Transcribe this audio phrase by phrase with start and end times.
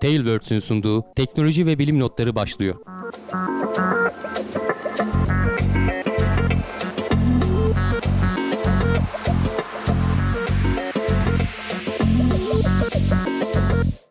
[0.00, 2.74] Tailwords'ün sunduğu teknoloji ve bilim notları başlıyor.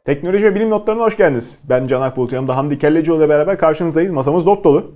[0.06, 1.60] Teknoloji ve bilim notlarına hoş geldiniz.
[1.70, 4.12] Ben Can Akbulut, yanımda Hamdi Kellecioğlu ile beraber karşınızdayız.
[4.12, 4.96] Masamız dop dolu.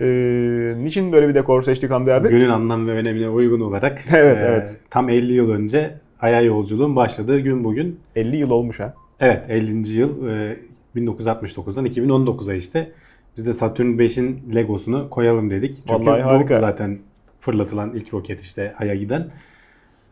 [0.00, 2.28] Ee, niçin böyle bir dekor seçtik Hamdi abi?
[2.28, 4.76] Günün anlam ve önemine uygun olarak Evet, e, evet.
[4.90, 8.00] tam 50 yıl önce Ay'a yolculuğun başladığı gün bugün.
[8.16, 8.94] 50 yıl olmuş ha.
[9.22, 9.88] Evet 50.
[9.92, 10.56] yıl e,
[10.96, 12.92] 1969'dan 2019'a işte
[13.36, 15.74] biz de Saturn 5'in Legosunu koyalım dedik.
[15.74, 16.60] Çünkü Vallahi bu harika.
[16.60, 16.98] zaten
[17.40, 19.30] fırlatılan ilk roket işte Ay'a giden.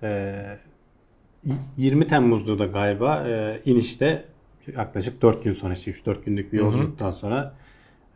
[0.02, 0.34] E,
[1.76, 4.24] 20 Temmuz'da da galiba e, inişte
[4.76, 7.54] yaklaşık 4 gün sonra işte 3-4 günlük bir yolculuktan sonra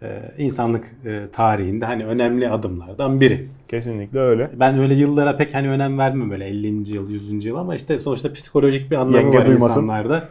[0.02, 3.48] e, insanlık e, tarihinde hani önemli adımlardan biri.
[3.68, 4.50] Kesinlikle öyle.
[4.60, 6.94] Ben öyle yıllara pek hani önem vermem böyle 50.
[6.94, 7.44] yıl, 100.
[7.44, 9.80] yıl ama işte sonuçta psikolojik bir anlamı Yenge var duymasın.
[9.80, 10.28] insanlarda.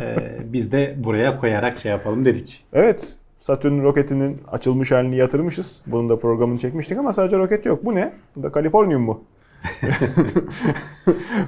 [0.00, 0.16] Ee,
[0.52, 2.64] biz de buraya koyarak şey yapalım dedik.
[2.72, 5.84] Evet, Satürn roketinin açılmış halini yatırmışız.
[5.86, 7.84] Bunun da programını çekmiştik ama sadece roket yok.
[7.84, 8.12] Bu ne?
[8.36, 9.24] Bu da Kaliforniyum mu?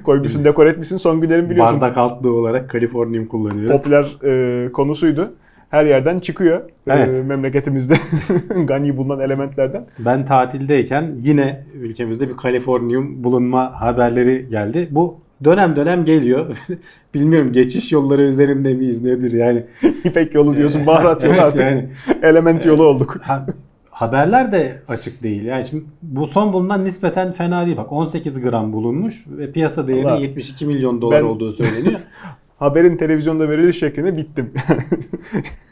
[0.05, 0.97] Koymuşsun, dekor etmişsin.
[0.97, 3.77] Son günlerin biliyorsun Bardak altlığı olarak Kaliforniyum kullanıyoruz.
[3.77, 5.35] popüler e, konusuydu.
[5.71, 7.25] Her yerden çıkıyor e, Evet.
[7.27, 7.95] memleketimizde
[8.65, 9.87] gani bulunan elementlerden.
[9.99, 14.89] Ben tatildeyken yine ülkemizde bir Kaliforniyum bulunma haberleri geldi.
[14.91, 16.57] Bu dönem dönem geliyor.
[17.15, 19.67] Bilmiyorum geçiş yolları üzerinde miyiz nedir yani.
[20.05, 21.61] İpek yolu diyorsun, baharat yolu artık.
[21.61, 21.89] yani.
[22.23, 23.21] Element yolu olduk.
[23.23, 23.47] Ha-
[23.91, 25.45] haberler de açık değil.
[25.45, 27.77] Yani şimdi bu son bulunan nispeten fena değil.
[27.77, 30.21] Bak 18 gram bulunmuş ve piyasa değeri Allah.
[30.21, 32.01] 72 milyon dolar Ben- olduğu söyleniyor.
[32.59, 34.51] Haberin televizyonda veriliş şekline bittim.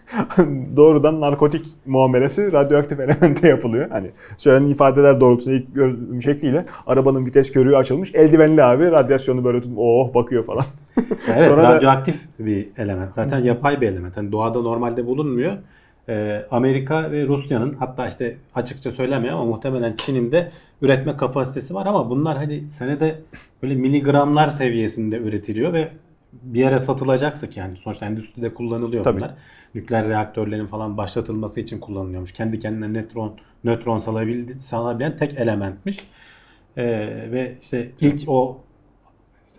[0.76, 3.90] Doğrudan narkotik muamelesi radyoaktif elemente yapılıyor.
[3.90, 8.14] Hani söylenen ifadeler doğrultusunda ilk gördüğüm şekliyle arabanın vites körüğü açılmış.
[8.14, 10.64] Eldivenli abi radyasyonu böyle tutup oh bakıyor falan.
[11.30, 13.14] Evet, Sonra da- radyoaktif bir element.
[13.14, 14.16] Zaten yapay bir element.
[14.16, 15.52] Hani doğada normalde bulunmuyor.
[16.08, 20.50] Ee, Amerika ve Rusya'nın hatta işte açıkça söylemiyor ama muhtemelen Çin'in de
[20.83, 23.18] üretme kapasitesi var ama bunlar hani senede
[23.62, 25.89] böyle miligramlar seviyesinde üretiliyor ve
[26.42, 29.17] bir yere satılacaksa ki yani sonuçta endüstride kullanılıyor Tabii.
[29.17, 29.35] bunlar.
[29.74, 32.33] Nükleer reaktörlerin falan başlatılması için kullanılıyormuş.
[32.33, 33.33] Kendi kendine nötron
[33.64, 36.08] nötron salabildi, salabilen tek elementmiş.
[36.77, 36.85] Ee,
[37.33, 38.61] ve işte ilk o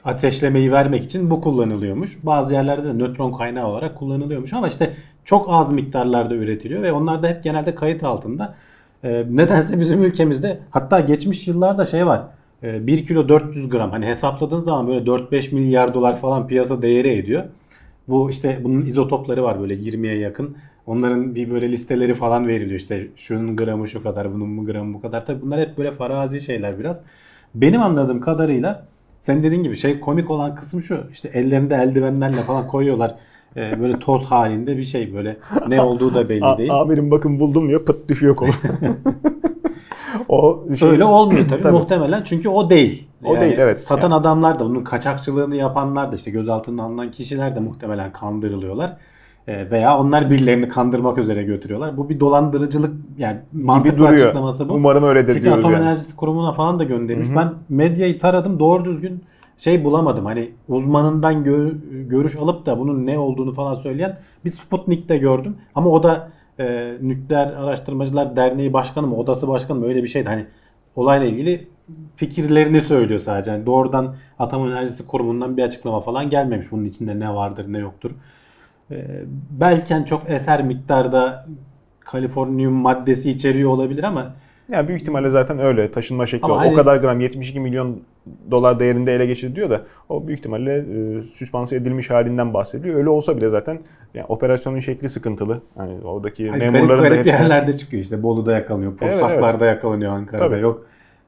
[0.03, 2.25] ateşlemeyi vermek için bu kullanılıyormuş.
[2.25, 4.93] Bazı yerlerde de nötron kaynağı olarak kullanılıyormuş ama işte
[5.23, 8.55] çok az miktarlarda üretiliyor ve onlar da hep genelde kayıt altında.
[9.03, 12.21] Ee, nedense bizim ülkemizde hatta geçmiş yıllarda şey var.
[12.63, 17.43] 1 kilo 400 gram hani hesapladığın zaman böyle 4-5 milyar dolar falan piyasa değeri ediyor.
[18.07, 20.57] Bu işte bunun izotopları var böyle 20'ye yakın.
[20.87, 25.01] Onların bir böyle listeleri falan veriliyor işte şunun gramı şu kadar bunun bu gramı bu
[25.01, 25.25] kadar.
[25.25, 27.01] Tabii bunlar hep böyle farazi şeyler biraz.
[27.55, 28.85] Benim anladığım kadarıyla
[29.21, 33.15] sen dediğin gibi şey komik olan kısım şu işte ellerinde eldivenlerle falan koyuyorlar.
[33.57, 35.37] Ee, böyle toz halinde bir şey böyle
[35.67, 36.71] ne olduğu da belli A- değil.
[36.73, 38.49] amirim bakın buldum diyor pıt düşüyor kolu.
[40.29, 41.73] o şey, Öyle olmuyor tabii, Tabii.
[41.73, 43.07] muhtemelen çünkü o değil.
[43.25, 43.81] O değil, evet.
[43.81, 44.13] Satan Yani.
[44.13, 48.97] adamlar da bunun kaçakçılığını yapanlar da işte gözaltına alınan kişiler de muhtemelen kandırılıyorlar.
[49.47, 51.97] Ee, veya onlar birilerini kandırmak üzere götürüyorlar.
[51.97, 54.13] Bu bir dolandırıcılık yani gibi mantıklı duruyor.
[54.13, 54.73] açıklaması bu.
[54.73, 55.83] Umarım öyledir Çünkü diyoruz Atom yani.
[55.83, 57.27] Enerjisi Kurumu'na falan da göndermiş.
[57.27, 57.35] Hı hı.
[57.35, 59.23] Ben medyayı taradım doğru düzgün
[59.57, 60.25] şey bulamadım.
[60.25, 65.55] Hani uzmanından gör- görüş alıp da bunun ne olduğunu falan söyleyen bir Sputnik'te gördüm.
[65.75, 70.29] Ama o da e, Nükleer Araştırmacılar Derneği Başkanı mı, Odası Başkanı mı öyle bir şeydi.
[70.29, 70.45] Hani
[70.95, 71.67] olayla ilgili
[72.15, 73.51] fikirlerini söylüyor sadece.
[73.51, 76.71] Yani doğrudan Atom Enerjisi Kurumu'ndan bir açıklama falan gelmemiş.
[76.71, 78.11] Bunun içinde ne vardır ne yoktur.
[78.91, 79.05] E,
[79.51, 81.47] belki hani çok eser miktarda
[81.99, 84.33] Kaliforniyum maddesi içeriyor olabilir ama
[84.71, 86.45] Yani büyük ihtimalle zaten öyle taşınma şekli.
[86.45, 88.01] Ama o hani- kadar gram 72 milyon
[88.51, 92.95] dolar değerinde ele geçirdi diyor da o büyük ihtimalle e, süspanse edilmiş halinden bahsediyor.
[92.95, 93.79] Öyle olsa bile zaten
[94.13, 95.61] yani operasyonun şekli sıkıntılı.
[95.77, 99.65] Yani oradaki Hani memurların garip da garip hepsine- yerlerde çıkıyor işte Bolu'da yakalanıyor, Evet, Pursaklar'da
[99.65, 100.61] yakalanıyor Ankara'da Tabii.
[100.61, 100.85] yok.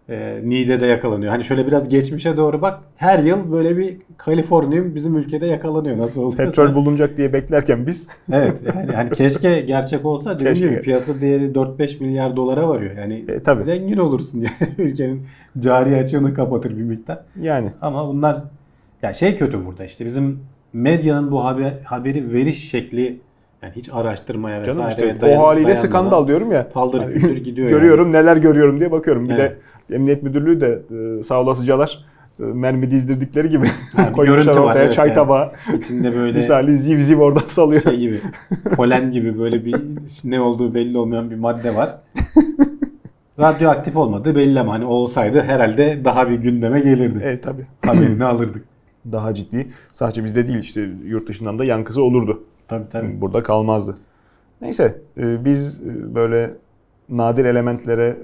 [0.09, 1.31] E, Niğde'de yakalanıyor.
[1.31, 2.79] Hani şöyle biraz geçmişe doğru bak.
[2.95, 5.97] Her yıl böyle bir Kaliforniyum bizim ülkede yakalanıyor.
[5.97, 6.43] Nasıl oluyorsa.
[6.45, 8.61] petrol bulunacak diye beklerken biz Evet.
[8.75, 10.67] Yani, hani keşke gerçek olsa dediğim Keşke.
[10.69, 12.97] gibi piyasa değeri 4-5 milyar dolara varıyor.
[12.97, 13.63] Yani E, tabii.
[13.63, 15.25] zengin olursun yani ülkenin
[15.59, 17.19] cari açığını kapatır bir miktar.
[17.41, 18.37] yani Ama bunlar
[19.03, 20.39] ya şey kötü burada işte bizim
[20.73, 23.19] medyanın bu haber, haberi veriş şekli
[23.63, 26.69] yani hiç araştırmaya canım işte dayan- o haliyle skandal diyorum ya.
[26.69, 29.29] Paldır Hani gidiyor görüyorum neler görüyorum diye bakıyorum.
[29.29, 29.51] Bir Evet.
[29.51, 29.57] de
[29.91, 30.81] Emniyet Müdürlüğü de
[31.19, 32.05] e, sağ olasıcalar
[32.39, 33.69] e, mermi dizdirdikleri gibi bir
[34.13, 35.15] koymuşlar görüntü var, ortaya evet çay yani.
[35.15, 35.51] tabağı.
[35.77, 37.81] İçinde böyle Misali ziv ziv oradan salıyor.
[37.81, 38.21] şey gibi
[38.75, 39.75] polen gibi böyle bir
[40.23, 41.95] ne olduğu belli olmayan bir madde var.
[43.39, 47.19] Radyoaktif olmadı belli ama hani olsaydı herhalde daha bir gündeme gelirdi.
[47.23, 47.65] Evet tabii.
[47.85, 48.65] Haberini alırdık.
[49.11, 49.67] Daha ciddi.
[49.91, 52.43] Sadece bizde değil işte yurt dışından da yankısı olurdu.
[52.67, 53.21] Tabii tabii.
[53.21, 53.95] burada kalmazdı.
[54.61, 56.51] Neyse e, biz e, böyle
[57.09, 58.17] nadir elementlere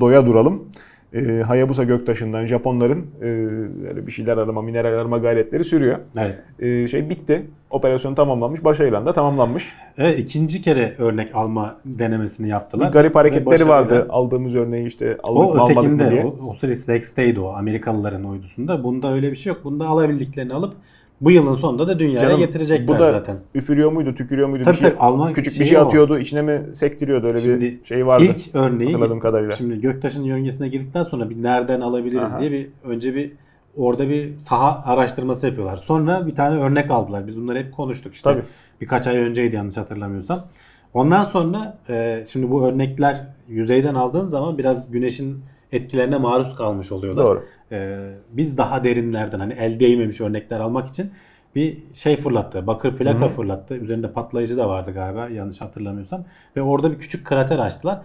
[0.00, 0.64] doya duralım.
[1.14, 3.24] E, Hayabusa göktaşından Japonların e,
[3.84, 5.98] böyle bir şeyler arama, mineral arama gayretleri sürüyor.
[6.16, 6.38] Evet.
[6.58, 7.46] E, şey bitti.
[7.70, 8.64] Operasyon tamamlanmış.
[8.64, 9.74] Başarıyla da tamamlanmış.
[9.98, 12.88] Evet ikinci kere örnek alma denemesini yaptılar.
[12.88, 14.06] Bir garip hareketleri vardı.
[14.10, 16.24] Aldığımız örneği işte aldık O mı almadık mı ötekinde diye.
[16.24, 18.84] o Osiris Rex'teydi o Amerikalıların uydusunda.
[18.84, 19.64] Bunda öyle bir şey yok.
[19.64, 20.74] Bunda alabildiklerini alıp
[21.22, 23.36] bu yılın sonunda da dünyaya Canım, getirecekler bu da zaten.
[23.54, 24.64] üfürüyor muydu, tükürüyor muydu?
[24.64, 25.80] Tabii bir şey, tabii, alma küçük bir şey o.
[25.80, 28.24] atıyordu, içine mi sektiriyordu öyle bir Şimdi şey vardı.
[28.24, 29.52] İlk örneği hatırladığım kadarıyla.
[29.52, 32.40] Şimdi Göktaş'ın yörüngesine girdikten sonra bir nereden alabiliriz Aha.
[32.40, 33.32] diye bir önce bir
[33.76, 35.76] orada bir saha araştırması yapıyorlar.
[35.76, 37.26] Sonra bir tane örnek aldılar.
[37.26, 38.30] Biz bunları hep konuştuk işte.
[38.30, 38.42] Tabii.
[38.80, 40.46] Birkaç ay önceydi yanlış hatırlamıyorsam.
[40.94, 47.24] Ondan sonra e, şimdi bu örnekler yüzeyden aldığın zaman biraz güneşin etkilerine maruz kalmış oluyorlar.
[47.26, 47.44] Doğru.
[47.72, 51.10] E, biz daha derinlerden hani el değmemiş örnekler almak için
[51.54, 52.66] bir şey fırlattı.
[52.66, 53.74] Bakır plaka fırlattı.
[53.74, 56.24] Üzerinde patlayıcı da vardı galiba yanlış hatırlamıyorsam.
[56.56, 58.00] Ve orada bir küçük krater açtılar.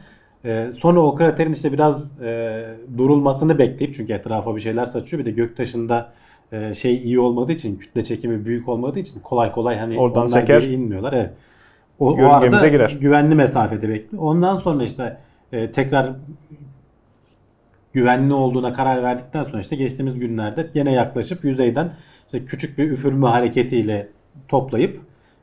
[0.45, 2.63] E, sonra o kraterin işte biraz e,
[2.97, 5.19] durulmasını bekleyip çünkü etrafa bir şeyler saçıyor.
[5.21, 6.11] Bir de göktaşında
[6.51, 10.27] e, şey iyi olmadığı için kütle çekimi büyük olmadığı için kolay kolay hani Oradan onlar
[10.27, 10.61] seker.
[10.61, 11.13] geri inmiyorlar.
[11.13, 11.33] Evet.
[11.99, 12.97] O, o arada girer.
[13.01, 14.23] güvenli mesafede bekliyor.
[14.23, 15.17] Ondan sonra işte
[15.51, 16.11] e, tekrar
[17.97, 21.93] güvenli olduğuna karar verdikten sonra işte geçtiğimiz günlerde gene yaklaşıp yüzeyden
[22.25, 24.07] işte küçük bir üfürme hareketiyle
[24.47, 25.01] toplayıp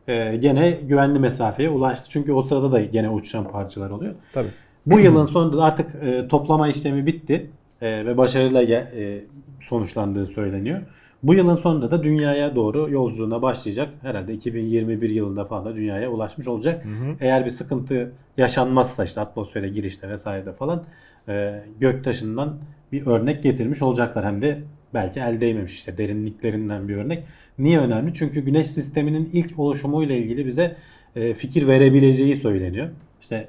[0.09, 2.11] e, gene güvenli mesafeye ulaştı.
[2.11, 4.15] Çünkü o sırada da gene uçuşan parçalar oluyor.
[4.33, 4.49] Tabii.
[4.87, 9.25] Bu yılın sonunda da artık e, toplama işlemi bitti e, ve başarıyla e,
[9.61, 10.81] sonuçlandığı söyleniyor.
[11.25, 13.89] Bu yılın sonunda da dünyaya doğru yolculuğuna başlayacak.
[14.03, 16.85] Herhalde 2021 yılında falan da dünyaya ulaşmış olacak.
[17.21, 20.85] Eğer bir sıkıntı yaşanmazsa işte atmosfere girişte vesairede falan
[21.29, 22.59] e, göktaşından
[22.93, 24.25] bir örnek getirmiş olacaklar.
[24.25, 24.63] Hem de
[24.95, 27.25] belki el değmemiş işte derinliklerinden bir örnek.
[27.59, 28.15] Niye önemli?
[28.15, 30.77] Çünkü güneş sisteminin ilk oluşumuyla ilgili bize
[31.17, 32.89] e, fikir verebileceği söyleniyor.
[33.21, 33.49] İşte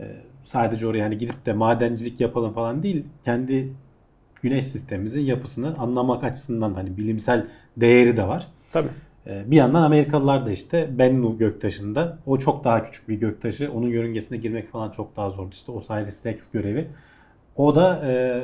[0.00, 0.04] e,
[0.42, 3.04] sadece oraya hani gidip de madencilik yapalım falan değil.
[3.24, 3.68] Kendi
[4.44, 7.46] güneş sistemimizin yapısını anlamak açısından hani bilimsel
[7.76, 8.46] değeri de var.
[8.72, 8.88] Tabii.
[9.26, 13.72] Ee, Bir yandan Amerikalılar da işte Bennu göktaşında o çok daha küçük bir göktaşı.
[13.72, 15.50] Onun yörüngesine girmek falan çok daha zordu.
[15.52, 16.88] İşte Osiris Rex görevi.
[17.56, 18.42] O da e,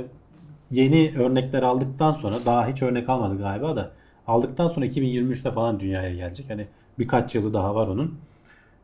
[0.71, 3.91] yeni örnekler aldıktan sonra daha hiç örnek almadı galiba da
[4.27, 6.51] aldıktan sonra 2023'te falan dünyaya gelecek.
[6.51, 6.67] Hani
[6.99, 8.15] birkaç yılı daha var onun.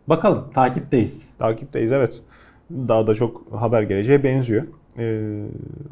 [0.06, 1.30] Bakalım takipteyiz.
[1.38, 2.22] Takipteyiz evet.
[2.70, 4.62] Daha da çok haber geleceğe benziyor.
[4.98, 5.44] Ee,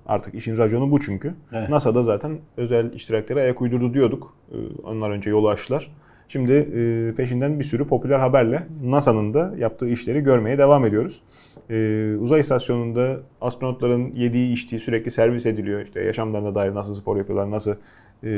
[0.06, 1.34] artık işin raconu bu çünkü.
[1.52, 1.68] Evet.
[1.68, 4.34] NASA da zaten özel iştiraklere ayak uydurdu diyorduk.
[4.52, 5.90] Ee, onlar önce yolu açtılar.
[6.28, 11.22] Şimdi e, peşinden bir sürü popüler haberle NASA'nın da yaptığı işleri görmeye devam ediyoruz.
[11.70, 15.80] Ee, uzay istasyonunda astronotların yediği içtiği sürekli servis ediliyor.
[15.80, 17.74] İşte yaşamlarına dair nasıl spor yapıyorlar, nasıl
[18.24, 18.30] e,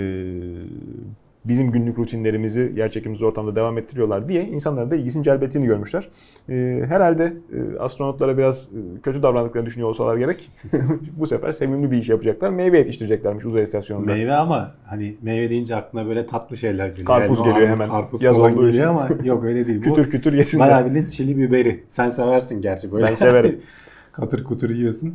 [1.48, 6.08] bizim günlük rutinlerimizi yerçekimsiz ortamda devam ettiriyorlar diye insanların da ilgisini celbettiğini görmüşler.
[6.48, 10.50] Ee, herhalde e, astronotlara biraz e, kötü davrandıklarını düşünüyor olsalar gerek
[11.16, 12.50] bu sefer sevimli bir iş yapacaklar.
[12.50, 14.12] Meyve yetiştireceklermiş uzay istasyonunda.
[14.12, 17.06] Meyve ama hani meyve deyince aklına böyle tatlı şeyler geliyor.
[17.06, 17.88] Karpuz o geliyor hemen.
[17.88, 18.82] Karpuz Yaz falan geliyor için.
[18.82, 19.78] ama yok öyle değil.
[19.87, 20.66] Bu kütür kütür yesinler.
[20.66, 21.84] Bayağı bildiğin çili biberi.
[21.90, 23.06] Sen seversin gerçi böyle.
[23.06, 23.60] Ben severim.
[24.12, 25.14] Katır kutur yiyorsun.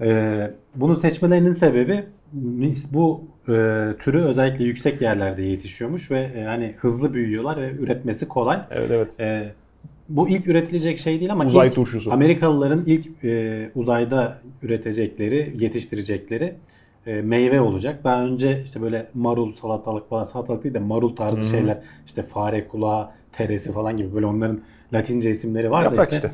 [0.00, 2.04] ee, bunu seçmelerinin sebebi
[2.92, 8.58] bu e, türü özellikle yüksek yerlerde yetişiyormuş ve e, hani hızlı büyüyorlar ve üretmesi kolay.
[8.70, 9.20] Evet evet.
[9.20, 9.52] E,
[10.08, 12.12] bu ilk üretilecek şey değil ama Uzay ilk turşusu.
[12.12, 16.54] Amerikalıların ilk e, uzayda üretecekleri, yetiştirecekleri
[17.06, 18.04] e, meyve olacak.
[18.04, 22.68] Daha önce işte böyle marul, salatalık falan, salatalık değil de marul tarzı şeyler, işte fare
[22.68, 24.60] kulağı, teresi falan gibi böyle onların
[24.92, 26.16] Latince isimleri var da Yaprak işte.
[26.16, 26.30] işte.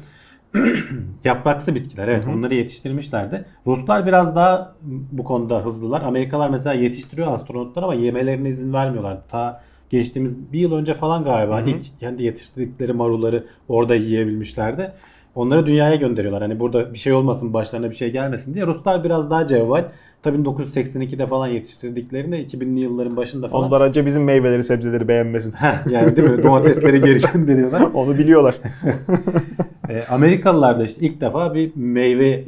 [1.25, 3.45] Yapraksı bitkiler evet onları yetiştirmişlerdi.
[3.67, 4.75] Ruslar biraz daha
[5.13, 6.03] bu konuda hızlılar.
[6.03, 9.19] Amerikalılar mesela yetiştiriyor astronotlar ama yemelerine izin vermiyorlar.
[9.29, 14.93] Ta geçtiğimiz bir yıl önce falan galiba ilk kendi yetiştirdikleri marulları orada yiyebilmişlerdi.
[15.35, 16.43] Onları dünyaya gönderiyorlar.
[16.43, 18.67] Hani burada bir şey olmasın, başlarına bir şey gelmesin diye.
[18.67, 19.85] Ruslar biraz daha cevval.
[20.23, 23.67] Tabii 1982'de falan yetiştirdiklerinde 2000'li yılların başında falan.
[23.67, 25.55] Onlar önce bizim meyveleri, sebzeleri beğenmesin.
[25.91, 26.43] Yani değil mi?
[26.43, 27.83] Domatesleri geri gönderiyorlar.
[27.95, 28.55] Onu biliyorlar.
[29.89, 32.45] E, Amerikalılar da işte ilk defa bir meyve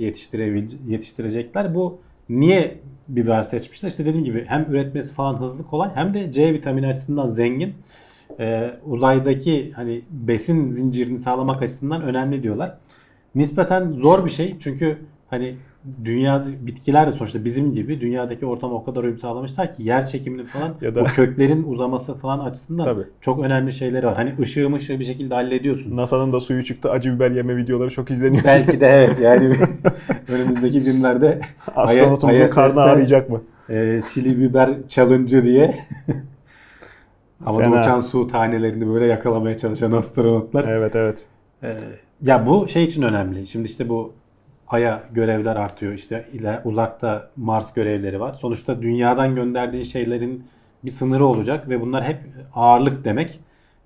[0.89, 1.75] yetiştirecekler.
[1.75, 1.99] Bu
[2.29, 3.89] niye biber seçmişler?
[3.89, 7.75] İşte dediğim gibi hem üretmesi falan hızlı kolay hem de C vitamini açısından zengin.
[8.41, 12.77] E, uzaydaki hani besin zincirini sağlamak açısından önemli diyorlar.
[13.35, 14.99] Nispeten zor bir şey çünkü
[15.31, 15.57] hani
[16.05, 20.47] dünya bitkiler de sonuçta bizim gibi dünyadaki ortama o kadar uyum sağlamışlar ki yer çekimini
[20.47, 23.03] falan Ya da- bu köklerin uzaması falan açısından Tabii.
[23.21, 24.15] çok önemli şeyleri var.
[24.17, 25.97] Hani ışığı mışığı bir şekilde hallediyorsun.
[25.97, 26.91] NASA'nın da suyu çıktı.
[26.91, 28.45] Acı biber yeme videoları çok izleniyor.
[28.47, 29.55] Belki de evet yani
[30.33, 31.41] önümüzdeki günlerde
[31.77, 33.43] Astronotumuzun karnı ağrıyacak mı?
[33.69, 35.79] e, çili biber challenge diye
[37.45, 37.81] Havada Fena.
[37.81, 40.65] uçan su tanelerini böyle yakalamaya çalışan astronotlar.
[40.69, 41.27] Evet evet.
[41.63, 41.69] Ee,
[42.23, 43.47] ya bu şey için önemli.
[43.47, 44.13] Şimdi işte bu
[44.71, 45.93] Ay'a görevler artıyor.
[45.93, 48.35] İşte iler, uzakta Mars görevleri var.
[48.35, 50.45] Sonuçta dünyadan gönderdiğin şeylerin
[50.85, 52.19] bir sınırı olacak ve bunlar hep
[52.55, 53.41] ağırlık demek.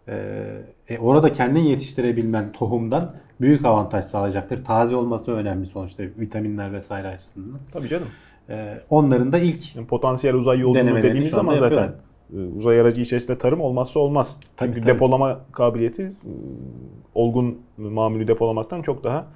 [0.09, 0.45] Ee,
[0.88, 4.64] e, orada kendin yetiştirebilmen tohumdan büyük avantaj sağlayacaktır.
[4.64, 7.61] Taze olması önemli sonuçta vitaminler vesaire açısından.
[7.73, 8.09] Tabii canım.
[8.49, 11.93] Ee, onların da ilk Yani potansiyel uzay yolculuğu dediğimiz zaman zaten
[12.37, 14.41] e, uzay aracı içerisinde tarım olmazsa olmaz.
[14.57, 14.95] Tabii, Çünkü tabii.
[14.95, 16.33] depolama kabiliyeti e,
[17.14, 19.26] olgun mamülü depolamaktan çok daha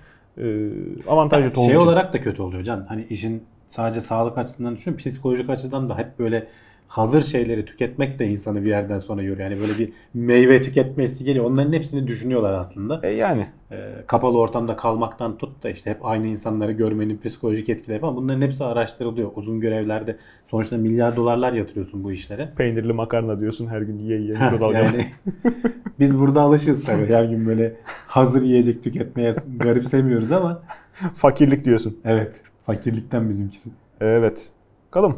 [0.41, 0.71] e,
[1.09, 1.87] avantajlı tohum şey için.
[1.87, 2.87] olarak da kötü oluyor can.
[2.89, 6.49] Hani işin sadece sağlık açısından düşün, psikolojik açıdan da hep böyle
[6.89, 9.51] hazır şeyleri tüketmek de insanı bir yerden sonra yoruyor.
[9.51, 11.45] Yani böyle bir meyve tüketmesi geliyor.
[11.45, 13.01] Onların hepsini düşünüyorlar aslında.
[13.03, 13.77] E yani Ee,
[14.07, 18.65] kapalı ortamda kalmaktan tut da işte hep aynı insanları görmenin psikolojik etkileri falan bunların hepsi
[18.65, 19.31] araştırılıyor.
[19.37, 20.17] Uzun görevlerde
[20.47, 22.53] sonuçta milyar dolarlar yatırıyorsun bu işlere.
[22.57, 24.37] peynirli makarna diyorsun her gün yiye yiye.
[24.37, 24.85] Heh, mikrodalgada.
[24.85, 25.07] yani
[25.99, 27.07] biz burada alışız tabii.
[27.15, 27.77] Her gün böyle
[28.07, 30.63] hazır yiyecek tüketmeye garipsemiyoruz ama
[31.15, 31.99] Fakirlik diyorsun.
[32.05, 33.71] evet fakirlikten bizimkisi.
[34.01, 34.51] Evet.
[34.91, 35.17] Bakalım.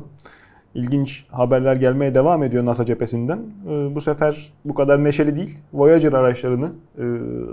[0.74, 3.38] İlginç haberler gelmeye devam ediyor NASA cephesinden.
[3.68, 5.58] Ee, bu sefer bu kadar neşeli değil.
[5.72, 7.04] Voyager araçlarını e,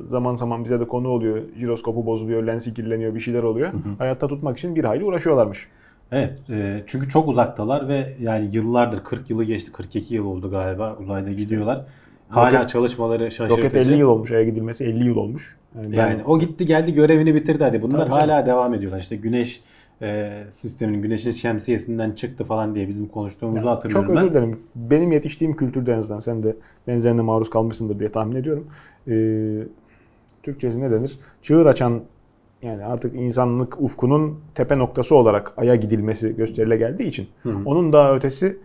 [0.09, 1.41] zaman zaman bize de konu oluyor.
[1.59, 3.69] Jiroskopu bozuluyor, lensi kirleniyor, bir şeyler oluyor.
[3.97, 5.67] Hayatta tutmak için bir hayli uğraşıyorlarmış.
[6.11, 10.95] Evet e, çünkü çok uzaktalar ve yani yıllardır 40 yılı geçti 42 yıl oldu galiba
[11.01, 11.85] uzayda gidiyorlar.
[12.29, 13.67] Hala Roket- çalışmaları şaşırtıcı.
[13.67, 15.57] Roket 50 yıl olmuş, Ay'a gidilmesi 50 yıl olmuş.
[15.75, 17.81] Yani ben- Yani o gitti geldi görevini bitirdi hadi.
[17.81, 18.99] Bunlar hala devam ediyorlar.
[18.99, 19.61] İşte güneş
[20.01, 24.59] e, sisteminin güneşin şemsiyesinden çıktı falan diye bizim konuştuğumuzu hatırlıyorum Çok özür dilerim.
[24.75, 26.55] Benim yetiştiğim kültürde en azından sen de
[26.87, 28.67] benzerine maruz kalmışsındır diye tahmin ediyorum.
[29.07, 29.63] Ee,
[30.43, 31.19] Türkçesi ne denir?
[31.41, 32.01] Çığır açan
[32.61, 37.57] yani artık insanlık ufkunun tepe noktası olarak Ay'a gidilmesi gösterile geldiği için Hı hı.
[37.65, 38.57] onun daha ötesi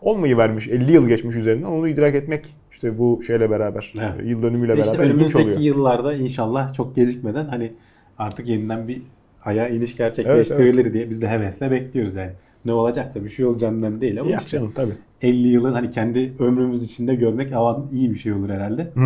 [0.00, 4.14] olmayı vermiş 50 yıl geçmiş üzerinden onu idrak etmek işte bu şeyle beraber Evet.
[4.24, 5.60] yıl dönümüyle işte beraber ilginç önümüzdeki oluyor.
[5.60, 7.72] yıllarda inşallah çok gecikmeden hani
[8.18, 9.02] artık yeniden bir
[9.44, 12.32] aya iniş gerçekleştirilir diye biz de hevesle bekliyoruz yani.
[12.64, 14.92] Ne olacaksa bir şey olacağından değil ama Ya işte canım tabii.
[15.22, 18.90] 50 yılın hani kendi ömrümüz içinde görmek avan iyi bir şey olur herhalde.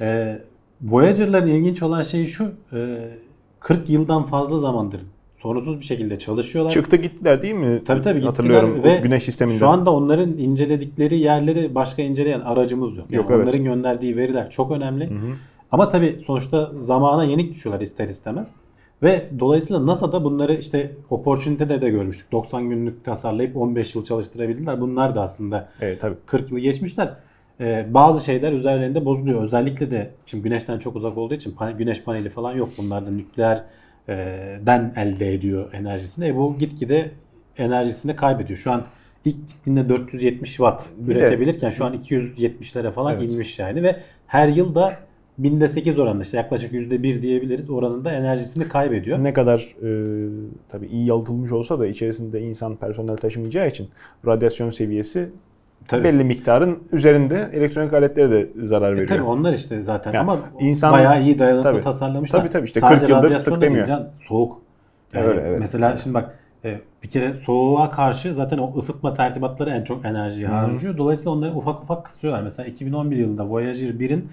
[0.00, 0.38] Ee,
[0.82, 2.52] Voyager'ların ilginç olan şey şu.
[2.72, 3.08] e,
[3.60, 5.00] 40 yıldan fazla zamandır
[5.36, 6.70] sorunsuz bir şekilde çalışıyorlar.
[6.70, 7.82] Çıktı gittiler değil mi?
[7.86, 9.58] Tabii tabii Hatırlıyorum ve güneş sisteminden.
[9.58, 13.06] Şu anda onların inceledikleri yerleri başka inceleyen aracımız yok.
[13.10, 13.46] Yani Yok, evet.
[13.46, 15.10] onların gönderdiği veriler çok önemli.
[15.10, 15.32] Hı hı.
[15.72, 18.54] Ama tabii sonuçta zamana yenik düşüyorlar ister istemez.
[19.02, 22.32] Ve dolayısıyla NASA da bunları işte Opportunity'de de görmüştük.
[22.32, 24.80] 90 günlük tasarlayıp 15 yıl çalıştırabildiler.
[24.80, 26.16] Bunlar da aslında Evet tabii.
[26.26, 27.12] 40 yılı geçmişler.
[27.60, 29.42] Ee, bazı şeyler üzerlerinde bozuluyor.
[29.42, 32.68] Özellikle de şimdi güneşten çok uzak olduğu için güneş paneli falan yok.
[32.78, 33.64] Bunlar da nükleer
[34.08, 34.14] e,
[34.66, 36.26] den elde ediyor enerjisini.
[36.26, 37.10] E, bu gitgide
[37.58, 38.58] enerjisini kaybediyor.
[38.58, 38.82] Şu an
[39.24, 43.32] ilk gittiğinde 470 watt üretebilirken şu an 270'lere falan Evet.
[43.32, 44.96] inmiş yani ve her yıl da
[45.38, 49.18] binde 8 oranında işte yaklaşık %1 diyebiliriz oranında enerjisini kaybediyor.
[49.24, 49.88] Ne kadar e,
[50.68, 53.88] tabii iyi yalıtılmış olsa da içerisinde insan personel taşımayacağı için
[54.26, 55.28] radyasyon seviyesi
[55.88, 56.04] Tabii.
[56.04, 59.08] belli miktarın üzerinde elektronik aletlere de zarar E veriyor.
[59.08, 61.82] tabii onlar işte zaten Yani ama insan- bayağı iyi dayanıklı Tabii.
[61.82, 62.38] tasarlamışlar.
[62.40, 62.64] Tabii, tabii.
[62.64, 63.86] İşte Sadece 40 yıldır tık demiyor.
[63.86, 64.62] can, soğuk.
[65.14, 65.58] Yani Öyle, evet.
[65.58, 70.46] Mesela şimdi bak e, bir kere soğuğa karşı zaten o ısıtma tertibatları en çok enerjiyi
[70.46, 70.98] harcıyor.
[70.98, 72.42] Dolayısıyla onları ufak ufak kısıyorlar.
[72.42, 74.28] Mesela 2011 yılında Voyager 1'in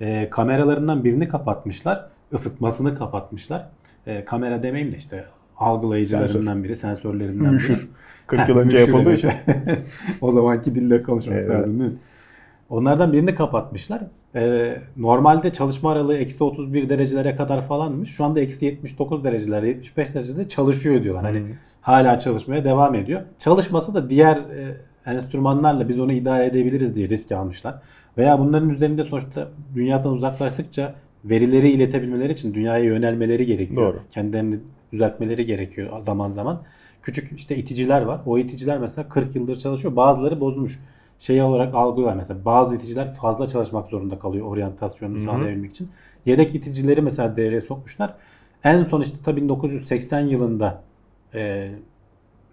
[0.00, 2.06] e, kameralarından birini kapatmışlar.
[2.32, 3.66] Isıtmasını kapatmışlar.
[4.06, 5.24] E, kamera demeyeyim de işte
[5.58, 7.50] algılayıcılarından biri, sensörlerinden biri.
[7.50, 7.88] Müşür.
[8.26, 9.30] 40 yıl önce yapıldığı için.
[10.20, 11.50] o zamanki dille konuşmak Evet.
[11.50, 11.96] lazım değil mi?
[12.70, 14.02] Onlardan birini kapatmışlar.
[14.34, 18.10] Ee, normalde çalışma aralığı eksi 31 derecelere kadar falanmış.
[18.10, 21.24] Şu anda eksi 79 dereceler, 75 derecede çalışıyor diyorlar.
[21.24, 21.46] Hani Hmm.
[21.80, 23.20] hala çalışmaya devam ediyor.
[23.38, 24.76] Çalışması da diğer e,
[25.06, 27.74] enstrümanlarla biz onu idare edebiliriz diye risk almışlar.
[28.18, 30.94] Veya bunların üzerinde sonuçta dünyadan uzaklaştıkça
[31.24, 33.94] verileri iletebilmeleri için dünyaya yönelmeleri gerekiyor.
[33.94, 34.00] Doğru.
[34.10, 34.58] Kendilerini
[34.92, 36.62] düzeltmeleri gerekiyor zaman zaman.
[37.02, 38.20] Küçük işte iticiler var.
[38.26, 39.96] O iticiler mesela 40 yıldır çalışıyor.
[39.96, 40.80] Bazıları bozmuş.
[41.18, 42.44] Şey olarak algılıyorlar mesela.
[42.44, 45.88] Bazı iticiler fazla çalışmak zorunda kalıyor oryantasyonunu sağlayabilmek için.
[46.26, 48.14] Yedek iticileri mesela devreye sokmuşlar.
[48.64, 50.82] En son işte tabii 1980 yılında
[51.34, 51.70] e,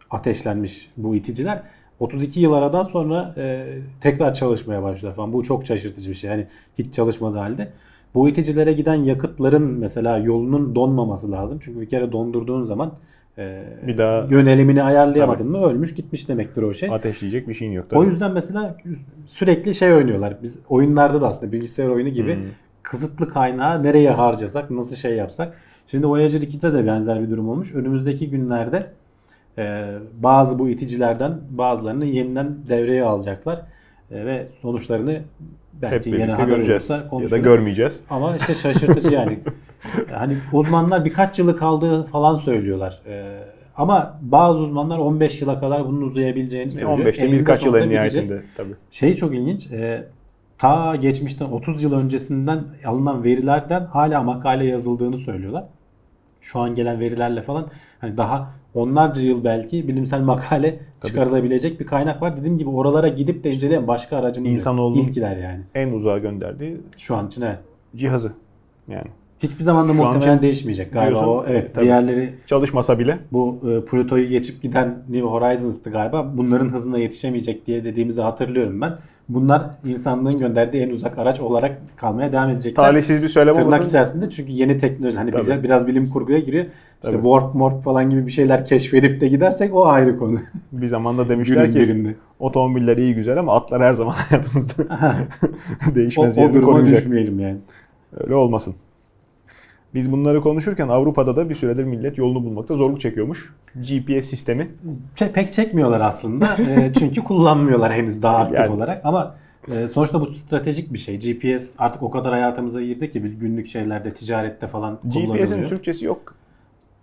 [0.09, 1.63] ateşlenmiş bu iticiler.
[1.99, 3.65] 32 yıl aradan sonra e,
[4.01, 5.33] tekrar çalışmaya başlıyorlar falan.
[5.33, 6.29] Bu çok şaşırtıcı bir şey.
[6.29, 6.47] Yani
[6.77, 7.69] hiç çalışmadığı halde.
[8.13, 11.59] Bu iticilere giden yakıtların mesela yolunun donmaması lazım.
[11.61, 12.91] Çünkü bir kere dondurduğun zaman
[13.37, 16.89] e, Bir daha- yönelimini ayarlayamadın mı ölmüş gitmiş demektir o şey.
[16.89, 17.99] Ateşleyecek bir şeyin yok tabii.
[17.99, 18.77] O yüzden mesela
[19.25, 20.37] sürekli şey oynuyorlar.
[20.43, 22.41] Biz oyunlarda da aslında bilgisayar oyunu gibi Hmm.
[22.83, 25.53] kısıtlı kaynağı nereye harcasak, nasıl şey yapsak.
[25.87, 27.75] Şimdi Voyager 2'de de benzer bir durum olmuş.
[27.75, 28.87] Önümüzdeki günlerde
[29.57, 29.85] e,
[30.19, 33.61] bazı bu iticilerden bazılarını yeniden devreye alacaklar.
[34.11, 35.21] E, ve sonuçlarını
[35.81, 36.89] belki Hep birlikte haber göreceğiz.
[36.89, 38.03] Ya da görmeyeceğiz.
[38.09, 39.39] Ama işte şaşırtıcı yani.
[40.11, 43.01] hani uzmanlar birkaç yılı kaldığı falan söylüyorlar.
[43.07, 43.39] Ee,
[43.77, 46.97] ama bazı uzmanlar 15 yıla kadar bunun uzayabileceğini söylüyor.
[46.99, 48.73] 15'te Eninde birkaç yıl en nihayetinde tabii.
[48.91, 49.71] Şey çok ilginç.
[49.71, 50.05] e,
[50.57, 55.63] ta geçmişten 30 yıl öncesinden alınan verilerden hala makale yazıldığını söylüyorlar.
[56.41, 57.67] Şu an gelen verilerle falan
[58.01, 62.37] hani daha onlarca yıl belki bilimsel makale çıkarılabilecek bir kaynak var.
[62.37, 64.59] Dediğim gibi oralara gidip de inceleyen başka aracımız yok.
[64.59, 65.61] İnsanoğlunun- İlkiler yani.
[65.75, 67.59] En uzağa gönderdiği Şu an için evet.
[67.95, 68.31] cihazı.
[68.87, 69.05] Yani
[69.43, 71.45] Hiçbir zaman da Şu an muhtemelen için değişmeyecek galiba diyorsun, o.
[71.47, 71.75] Evet.
[71.75, 71.85] tabii.
[71.85, 76.37] Diğerleri çalışmasa bile bu e, Pluto'yu geçip giden New Horizons'tı galiba.
[76.37, 78.97] Bunların hızına yetişemeyecek diye dediğimizi hatırlıyorum ben.
[79.29, 82.83] Bunlar insanlığın gönderdiği en uzak araç olarak kalmaya devam edecekler.
[82.83, 83.85] talihsiz bir söylem Tırnak olmasın.
[83.85, 85.41] içerisinde çünkü yeni teknoloji hani Tabii.
[85.41, 86.65] bize biraz bilim kurguya giriyor.
[86.65, 87.21] İşte Tabii.
[87.23, 90.39] warp morp falan gibi bir şeyler keşfedip de gidersek o ayrı konu.
[90.71, 92.15] Bir zamanda demişler ki birinde.
[92.39, 94.83] otomobiller iyi güzel ama atlar her zaman hayatımızda
[95.91, 96.99] o, değişmez o yerini duruma koruyacak.
[97.01, 97.57] düşmeyelim yani.
[98.17, 98.75] Öyle olmasın.
[99.93, 103.53] Biz bunları konuşurken Avrupa'da da bir süredir millet yolunu bulmakta zorluk çekiyormuş.
[103.75, 104.71] GPS sistemi.
[105.33, 106.57] Pek çekmiyorlar aslında.
[106.99, 108.71] Çünkü kullanmıyorlar henüz daha aktif Yani.
[108.71, 109.35] olarak ama
[109.91, 111.19] sonuçta bu stratejik bir şey.
[111.19, 115.69] GPS artık o kadar hayatımıza girdi ki biz günlük şeylerde, ticarette falan GPS'in kullanılıyor.
[115.69, 116.35] Türkçesi yok.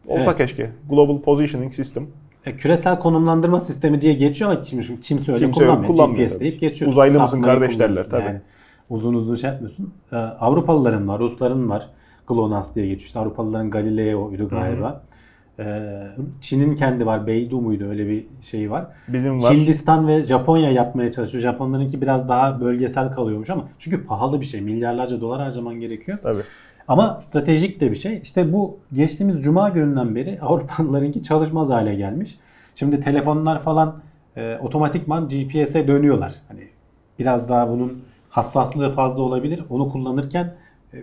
[0.07, 0.37] Olsa Evet.
[0.37, 0.71] keşke.
[0.91, 2.07] Global Positioning System.
[2.47, 5.95] E, küresel konumlandırma sistemi diye geçiyor ama kim, kimse öyle Kimse öyle kullanmıyor.
[5.95, 6.93] kullanmıyor GPS deyip geçiyorsun.
[6.93, 8.25] Uzaylı mısın kardeş derler, tabii.
[8.25, 8.41] Yani
[8.91, 9.93] uzun uzun şey yapmıyorsun.
[10.41, 11.89] Avrupalıların var, Rusların var.
[12.35, 13.07] GLONASS diye geçiyor.
[13.07, 15.03] İşte Avrupalıların Galileo'ydu galiba.
[15.59, 15.93] E,
[16.41, 17.27] Çin'in kendi var.
[17.27, 18.87] Beidou muydu öyle bir şeyi var.
[19.09, 19.55] Bizim var.
[19.55, 21.43] Hindistan ve Japonya yapmaya çalışıyor.
[21.43, 24.61] Japonlarınki biraz daha bölgesel kalıyormuş ama çünkü pahalı bir şey.
[24.61, 26.19] Milyarlarca dolar harcaman gerekiyor.
[26.23, 26.43] Tabii.
[26.89, 28.21] Ama stratejik de bir şey.
[28.23, 32.39] İşte bu geçtiğimiz cuma gününden beri Avrupalılarınki çalışmaz hale gelmiş.
[32.75, 33.95] Şimdi telefonlar falan
[34.37, 36.35] e, otomatikman GPS'e dönüyorlar.
[36.49, 36.69] Hani
[37.19, 39.63] biraz daha bunun hassaslığı fazla olabilir.
[39.71, 40.55] Onu kullanırken
[40.95, 40.99] e,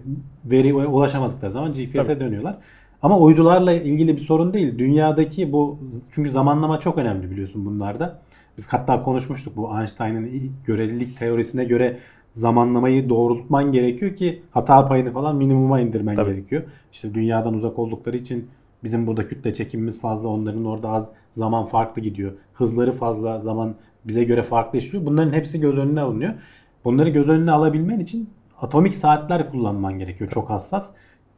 [0.45, 2.57] veriye ulaşamadıkları zaman GPS'e dönüyorlar.
[3.01, 4.77] Ama uydularla ilgili bir sorun değil.
[4.77, 5.79] Dünyadaki bu
[6.11, 8.19] çünkü zamanlama çok önemli biliyorsun bunlarda.
[8.57, 10.29] Biz hatta konuşmuştuk bu Einstein'ın
[10.65, 11.97] görelilik teorisine göre
[12.33, 16.31] zamanlamayı doğrultman gerekiyor ki hata payını falan minimuma indirmen Tabii.
[16.31, 16.63] gerekiyor.
[16.91, 18.47] İşte dünyadan uzak oldukları için
[18.83, 22.31] bizim burada kütle çekimimiz fazla, onların orada az zaman farklı gidiyor.
[22.53, 25.05] Hızları fazla, zaman bize göre farklı işliyor.
[25.05, 26.33] Bunların hepsi göz önüne alınıyor.
[26.85, 28.29] Bunları göz önüne alabilmen için
[28.61, 30.29] atomik saatler kullanman gerekiyor.
[30.29, 30.91] Çok hassas.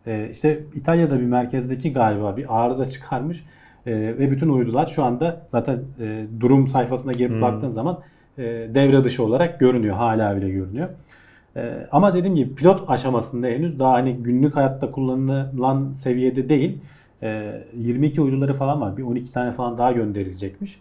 [0.07, 3.43] Ee, işte İtalya'da bir merkezdeki galiba bir arıza çıkarmış.
[3.85, 7.41] Ee, ve bütün uydular şu anda zaten e, durum sayfasına girip Hmm.
[7.41, 7.99] baktığın zaman
[8.37, 9.95] e, devre dışı olarak görünüyor.
[9.95, 10.89] Hala öyle görünüyor.
[11.55, 16.77] Ee, ama dediğim gibi pilot aşamasında henüz daha hani günlük hayatta kullanılan seviyede değil.
[17.23, 18.97] Ee, 22 uyduları falan var.
[18.97, 20.79] Bir 12 tane falan daha gönderilecekmiş.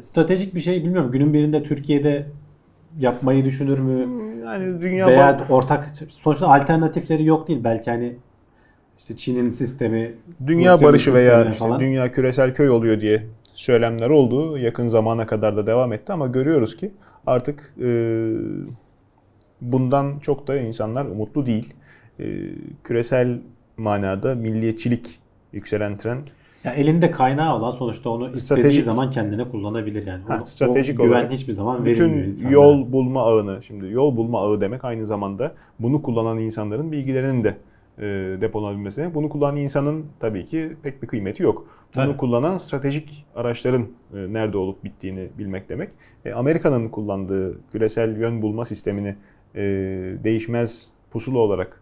[0.00, 1.10] Stratejik bir şey bilmiyorum.
[1.10, 2.26] Günün birinde Türkiye'de
[2.98, 4.08] yapmayı düşünür mü?
[4.44, 7.64] Yani dünya Veya ba- ortak sonuçta alternatifleri yok değil.
[7.64, 8.16] Belki hani
[8.98, 10.14] işte Çin'in sistemi,
[10.46, 11.80] dünya Rusya'nın barışı veya işte falan.
[11.80, 14.58] dünya küresel köy oluyor diye söylemler oldu.
[14.58, 16.92] Yakın zamana kadar da devam etti ama görüyoruz ki
[17.26, 17.88] artık e,
[19.60, 21.74] bundan çok da insanlar umutlu değil.
[22.20, 22.24] E,
[22.84, 23.40] küresel
[23.76, 25.20] manada milliyetçilik
[25.52, 26.26] yükselen trend.
[26.64, 30.22] Ya elinde kaynağı olan sonuçta onu istediği Stratejik- zaman kendine kullanabilir yani.
[30.28, 32.52] Ha, O- stratejik o güven olarak hiçbir zaman verilmiyor Bütün insanlara.
[32.54, 37.56] yol bulma ağını, şimdi yol bulma ağı demek aynı zamanda bunu kullanan insanların bilgilerinin de
[37.98, 38.02] e,
[38.40, 39.14] depolanabilmesine.
[39.14, 41.66] Bunu kullanan insanın tabii ki pek bir kıymeti yok.
[41.96, 42.16] Bunu Tabii.
[42.16, 45.90] kullanan stratejik araçların e, nerede olup bittiğini bilmek demek.
[46.24, 49.16] E, Amerika'nın kullandığı küresel yön bulma sistemini
[49.54, 49.60] e,
[50.24, 51.81] değişmez pusula olarak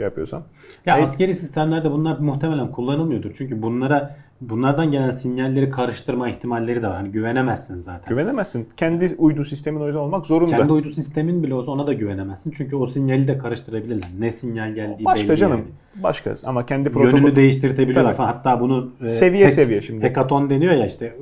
[0.00, 0.42] şey yapıyorsam.
[0.86, 1.08] Ya Evet.
[1.08, 3.30] askeri sistemlerde bunlar muhtemelen kullanılmıyordur.
[3.38, 6.96] Çünkü bunlara bunlardan gelen sinyalleri karıştırma ihtimalleri de var.
[6.96, 8.08] Hani güvenemezsin zaten.
[8.08, 8.68] Güvenemezsin.
[8.76, 10.56] Kendi uydu sistemin o yüzden olmak zorunda.
[10.56, 12.50] Kendi uydu sistemin bile olsa ona da güvenemezsin.
[12.50, 14.08] Çünkü o sinyali de karıştırabilirler.
[14.18, 15.56] Ne sinyal geldiği Başka belli canım.
[15.58, 16.02] yani.
[16.02, 18.16] Başka ama kendi Yönünü protokol değiştirtebiliyorlar Tabii.
[18.16, 18.28] falan.
[18.32, 20.06] Hatta bunu e, Seviye seviye şimdi.
[20.06, 21.14] Hackathon deniyor ya işte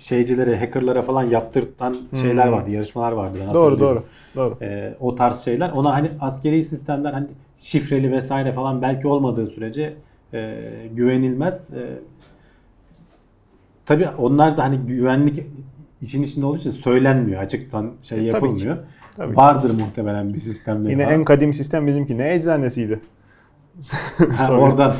[0.00, 3.38] şeycilere, hackerlara falan yaptırtan şeyler vardı, yarışmalar vardı.
[3.40, 3.54] Ben Hmm.
[3.54, 4.04] doğru doğru.
[4.36, 4.56] Doğru.
[4.62, 5.70] E, o tarz şeyler.
[5.70, 7.26] Ona hani askeri sistemler hani
[7.58, 9.94] şifreli vesaire falan belki olmadığı sürece
[10.34, 10.58] e,
[10.94, 11.70] güvenilmez.
[11.70, 11.98] E,
[13.86, 15.42] tabii onlar da hani güvenlik
[16.02, 17.42] için içinde olduğu için söylenmiyor.
[17.42, 18.50] Açıktan şey E, tabii ki.
[18.50, 18.76] yapılmıyor.
[19.16, 19.36] Tabii ki.
[19.36, 21.14] Vardır muhtemelen bir sistemleri Yine falan.
[21.18, 22.18] en kadim sistem bizimki.
[22.18, 23.00] Ne eczanesiydi?
[24.36, 24.92] Ha, oradan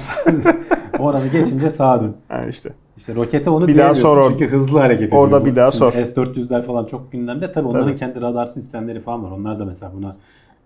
[1.01, 2.17] oranı geçince sağa dön.
[2.29, 2.71] Ha işte.
[2.97, 5.23] İşte rokete onu Bir daha sor or- çünkü hızlı hareket ediyor.
[5.23, 5.93] Orada bir daha Şimdi sor.
[5.93, 7.53] S-400'ler falan çok gündemde.
[7.53, 7.99] Tabii onların Tabii.
[7.99, 9.31] kendi radar sistemleri falan var.
[9.31, 10.17] Onlar da mesela buna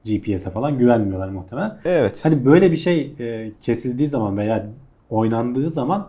[0.05, 1.79] GPS'e falan güvenmiyorlar muhtemelen.
[1.85, 2.25] Evet.
[2.25, 4.67] Hani böyle bir şey e, kesildiği zaman veya
[5.11, 6.09] oynandığı zaman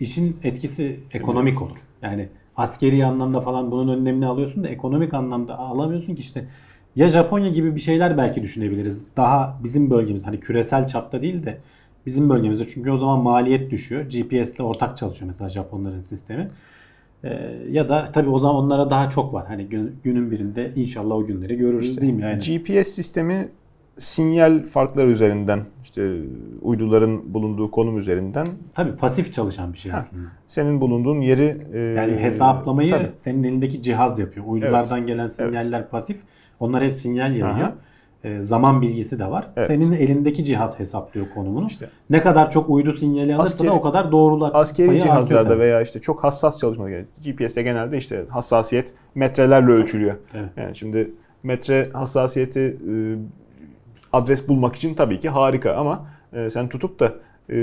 [0.00, 1.76] işin etkisi ekonomik olur.
[2.02, 6.44] Yani askeri anlamda falan bunun önlemini alıyorsun da ekonomik anlamda alamıyorsun ki işte
[6.96, 9.06] ya Japonya gibi bir şeyler belki düşünebiliriz.
[9.16, 11.58] Daha bizim bölgemiz hani küresel çapta değil de
[12.06, 14.02] bizim bölgemizde çünkü o zaman maliyet düşüyor.
[14.02, 16.48] GPS ile ortak çalışıyor mesela Japonların sistemi.
[17.24, 19.44] Ee, ya da tabii o zaman onlara daha çok var.
[19.48, 22.38] Hani gün- günün birinde inşallah o günleri görürüz değil mi yani?
[22.38, 23.48] GPS sistemi
[23.98, 26.16] sinyal farkları üzerinden işte
[26.62, 30.22] uyduların bulunduğu konum üzerinden Tabii pasif çalışan bir şey aslında.
[30.46, 33.10] senin bulunduğun yeri e, Yani hesaplamayı tabii.
[33.14, 34.46] senin elindeki cihaz yapıyor.
[34.48, 36.18] Uydulardan gelen sinyaller pasif.
[36.60, 37.48] Onlar hep sinyal yayıyor.
[37.48, 37.74] Aha.
[38.26, 39.48] Ee, zaman bilgisi de var.
[39.56, 39.66] Evet.
[39.68, 41.66] Senin elindeki cihaz hesaplıyor konumunu.
[41.66, 41.88] İşte.
[42.10, 44.50] Ne kadar çok uydu sinyali alırsa Askeri- da o kadar doğrular.
[44.54, 47.36] askeri cihazlarda veya işte çok hassas çalışmalar gerekiyor.
[47.36, 50.14] GPS'te genelde işte hassasiyet metrelerle ölçülüyor.
[50.34, 50.50] Evet.
[50.56, 51.10] Yani şimdi
[51.42, 52.92] metre hassasiyeti e,
[54.12, 57.06] adres bulmak için tabii ki harika ama e, sen tutup da
[57.50, 57.56] e,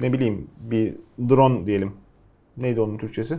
[0.00, 0.94] ne bileyim bir
[1.28, 1.92] drone diyelim.
[2.56, 3.38] Neydi onun Türkçesi?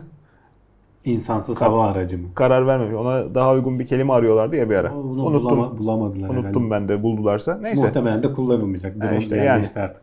[1.05, 2.27] İnsansız Kar- hava aracı mı?
[2.35, 2.95] Karar vermemiş.
[2.95, 4.93] Ona daha uygun bir kelime arıyorlardı ya bir ara.
[4.95, 5.49] Onu Unuttum.
[5.49, 7.51] bulama- bulamadılar Unuttum ben de buldularsa.
[7.51, 7.67] herhalde.
[7.67, 7.85] Neyse.
[7.85, 9.01] Muhtemelen de kullanılmayacak.
[9.01, 10.01] Drone işte yerleşti artık.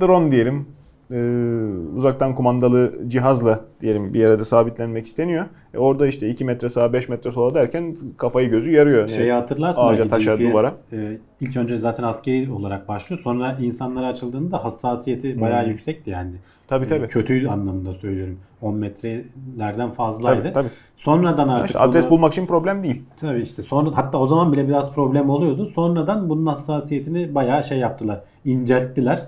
[0.00, 0.66] drone diyelim.
[1.12, 5.44] Ee, uzaktan kumandalı cihazla diyelim bir yere de sabitlenmek isteniyor.
[5.74, 9.08] E orada işte 2 metre sağa 5 metre sola derken kafayı gözü yarıyor.
[9.08, 10.72] Şeyi hatırlarsın ağaca, taşa, GPS, duvara.
[10.92, 13.20] e, ilk önce zaten askeri olarak başlıyor.
[13.22, 16.30] Sonra insanlara açıldığında hassasiyeti bayağı yüksekti yani.
[16.30, 16.38] Hmm.
[16.68, 17.04] Tabii tabii.
[17.04, 18.38] E, Kötü anlamında söylüyorum.
[18.62, 20.42] 10 metrelerden fazlaydı.
[20.42, 20.68] Tabii tabii.
[20.96, 23.02] Sonradan artık İşte adres bunu- bulmak için problem değil.
[23.16, 25.66] Tabii işte sonra hatta o zaman bile biraz problem oluyordu.
[25.66, 28.20] Sonradan bunun hassasiyetini bayağı şey yaptılar.
[28.44, 29.22] incelttiler.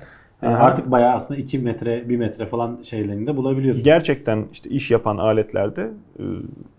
[0.44, 0.64] E, Aha.
[0.64, 3.85] Artık bayağı aslında 2 metre, 1 metre falan şeylerini de bulabiliyorsun.
[3.85, 6.22] Gerçekten işte iş yapan aletlerde e,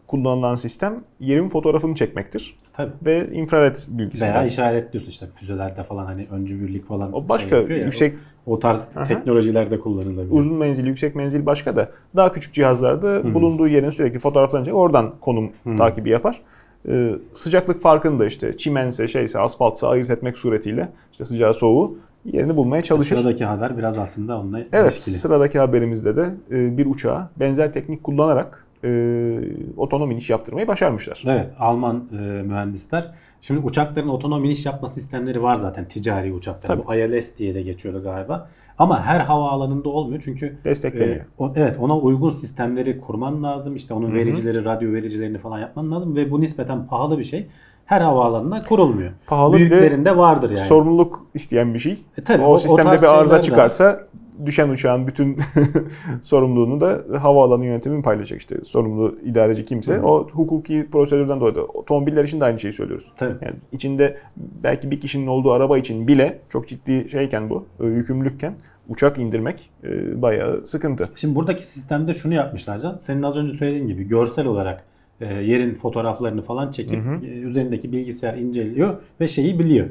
[0.08, 2.56] kullanılan sistem yerin fotoğrafını çekmektir.
[2.73, 2.91] Tabii.
[3.06, 4.34] Ve infrared bilgisinden.
[4.34, 7.13] Veya işaretliyorsun işte füzelerde falan hani öncü birlik falan.
[7.13, 8.13] o şey başka ya, yüksek
[8.45, 9.04] o, o tarz Aha.
[9.04, 10.32] teknolojilerde kullanılabilir.
[10.32, 14.75] uzun menzil, yüksek menzil başka da daha küçük cihazlarda bulunduğu yerin sürekli fotoğraflanacak.
[14.75, 16.41] Oradan konum takibi yapar.
[16.89, 22.55] Ee, sıcaklık farkını da işte çimense, şeyse, asfaltsa ayırt etmek suretiyle işte sıcağı soğuğu yerini
[22.55, 23.15] bulmaya çalışır.
[23.15, 25.15] Sıradaki haber biraz aslında onunla Evet, ilişkili.
[25.15, 29.39] sıradaki haberimizde de e, bir uçağa benzer teknik kullanarak e,
[29.77, 31.23] otonom iniş yaptırmayı başarmışlar.
[31.27, 33.11] Evet, Alman e, mühendisler.
[33.41, 36.79] Şimdi uçakların otonom iniş yapma sistemleri var zaten ticari uçaklar.
[36.88, 38.49] Bu ILS diye de geçiyordu galiba.
[38.77, 40.57] Ama her havaalanında olmuyor çünkü
[41.05, 43.75] e, o- evet ona uygun sistemleri kurman lazım.
[43.75, 47.47] İşte onun vericileri, radyo vericilerini falan yapman lazım ve bu nispeten pahalı bir şey.
[47.86, 49.12] Her havaalanına kurulmuyor.
[49.28, 50.60] Pahalı bir de Büyüklerinde vardır yani.
[50.60, 52.00] Sorumluluk isteyen bir şey.
[52.17, 54.08] E tabii, o, o- o sistemde tarz bir arıza çıkarsa
[54.45, 55.38] düşen uçağın bütün
[56.21, 60.02] sorumluluğunu da havaalanı yönetimi mi paylaşacak işte sorumlu idareci kimse.
[60.02, 63.12] O hukuki prosedürden dolayı da otomobiller için de aynı şeyi söylüyoruz.
[63.17, 63.36] Tabii.
[63.41, 64.17] Yani içinde
[64.63, 68.54] belki bir kişinin olduğu araba için bile çok ciddi şeyken bu, e, yükümlülükken
[68.89, 71.10] uçak indirmek e, bayağı sıkıntı.
[71.15, 72.98] Şimdi buradaki sistemde şunu yapmışlar Can.
[73.00, 74.84] Senin az önce söylediğin gibi görsel olarak
[75.21, 79.88] e, yerin fotoğraflarını falan çekip e, üzerindeki bilgisayar inceliyor ve şeyi biliyor.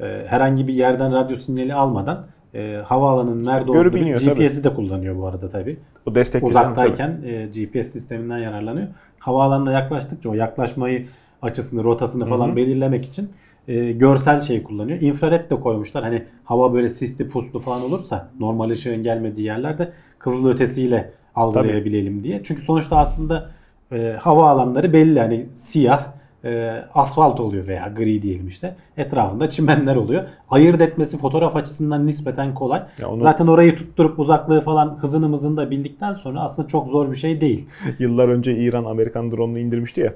[0.00, 5.16] E, herhangi bir yerden radyo sinyali almadan e, havaalanının nerede Görüp olduğunu GPS'i de kullanıyor
[5.16, 5.76] bu arada tabii.
[6.06, 6.44] O tabii.
[6.44, 8.88] Uzaktayken e, GPS sisteminden yararlanıyor.
[9.18, 11.06] Havaalanına yaklaştıkça o yaklaşmayı
[11.42, 13.30] açısını, rotasını falan belirlemek için
[13.68, 15.00] e, görsel şey kullanıyor.
[15.00, 16.04] İnfrared de koymuşlar.
[16.04, 22.42] Hani hava böyle sisli puslu falan olursa normal ışığın gelmediği yerlerde kızıl ötesiyle algılayabilelim diye.
[22.42, 23.50] Çünkü sonuçta aslında
[23.92, 25.20] e, hava alanları belli.
[25.20, 26.06] Hani siyah
[26.44, 28.76] e, asfalt oluyor veya gri diyelim işte.
[28.96, 30.22] Etrafında çimenler oluyor.
[30.50, 32.82] Ayırt etmesi fotoğraf açısından nispeten kolay.
[33.08, 37.16] Onu- Zaten orayı tutturup uzaklığı falan hızını mızını da bildikten sonra aslında çok zor bir
[37.16, 37.66] şey değil.
[37.98, 40.14] Yıllar önce İran Amerikan drone'unu indirmişti ya.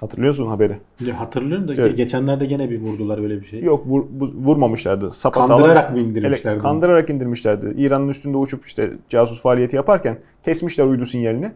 [0.00, 0.76] Hatırlıyorsun haberi.
[1.06, 1.96] Ya Hatırlıyorum da Evet.
[1.96, 3.62] geçenlerde gene bir vurdular öyle bir şey.
[3.62, 4.04] Yok vur,
[4.44, 5.06] vurmamışlardı.
[5.10, 7.74] Sapasağlam- Kandırarak mı indirmişlerdi Ele- kandırarak indirmişlerdi.
[7.76, 11.52] İran'ın üstünde uçup işte casus faaliyeti yaparken kesmişler uydu sinyalini.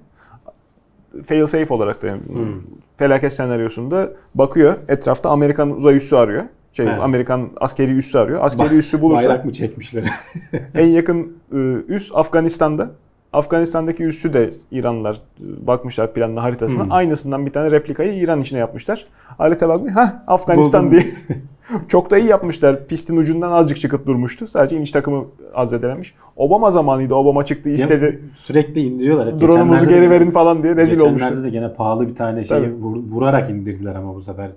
[1.24, 2.60] Fail safe olarak da yani Hmm.
[2.96, 6.42] felaket senaryosunda bakıyor etrafta Amerikan uzay üssü arıyor.
[6.72, 7.02] Şey Evet.
[7.02, 8.40] Amerikan askeri üssü arıyor.
[8.44, 10.10] Askeri Ba- üssü bulursa Bayrak mı çekmişler?
[10.74, 11.56] en yakın e,
[11.88, 12.90] üs Afganistan'da.
[13.32, 16.84] Afganistan'daki üssü de İranlılar e, bakmışlar planla haritasına.
[16.84, 16.92] Hmm.
[16.92, 19.06] Aynısından bir tane replikayı İran içine yapmışlar.
[19.38, 19.94] Alete bakmış.
[19.94, 21.00] Ha Afganistan Buldum.
[21.00, 21.12] diye.
[21.88, 22.86] Çok da iyi yapmışlar.
[22.86, 24.46] Pistin ucundan azıcık çıkıp durmuştu.
[24.46, 26.14] Sadece iniş takımı az zedelenmiş.
[26.36, 27.14] Obama zamanıydı.
[27.14, 28.04] Obama çıktı istedi.
[28.04, 29.26] Ya, sürekli indiriyorlar.
[29.40, 31.44] Drone'umuzu Geçenlerde geri de- verin falan diye rezil Geçenlerde olmuştu.
[31.44, 34.50] de gene pahalı bir tane şeyi vur- vurarak indirdiler ama bu sefer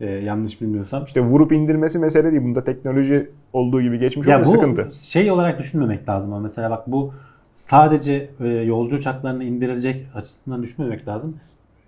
[0.00, 1.04] e, yanlış bilmiyorsam.
[1.04, 2.42] İşte vurup indirmesi mesele değil.
[2.44, 4.88] Bunda teknoloji olduğu gibi geçmiş Ya bu sıkıntı.
[5.06, 7.12] şey olarak düşünmemek lazım ama mesela bak bu
[7.56, 11.36] sadece e, yolcu uçaklarını indirilecek açısından düşünmemek lazım.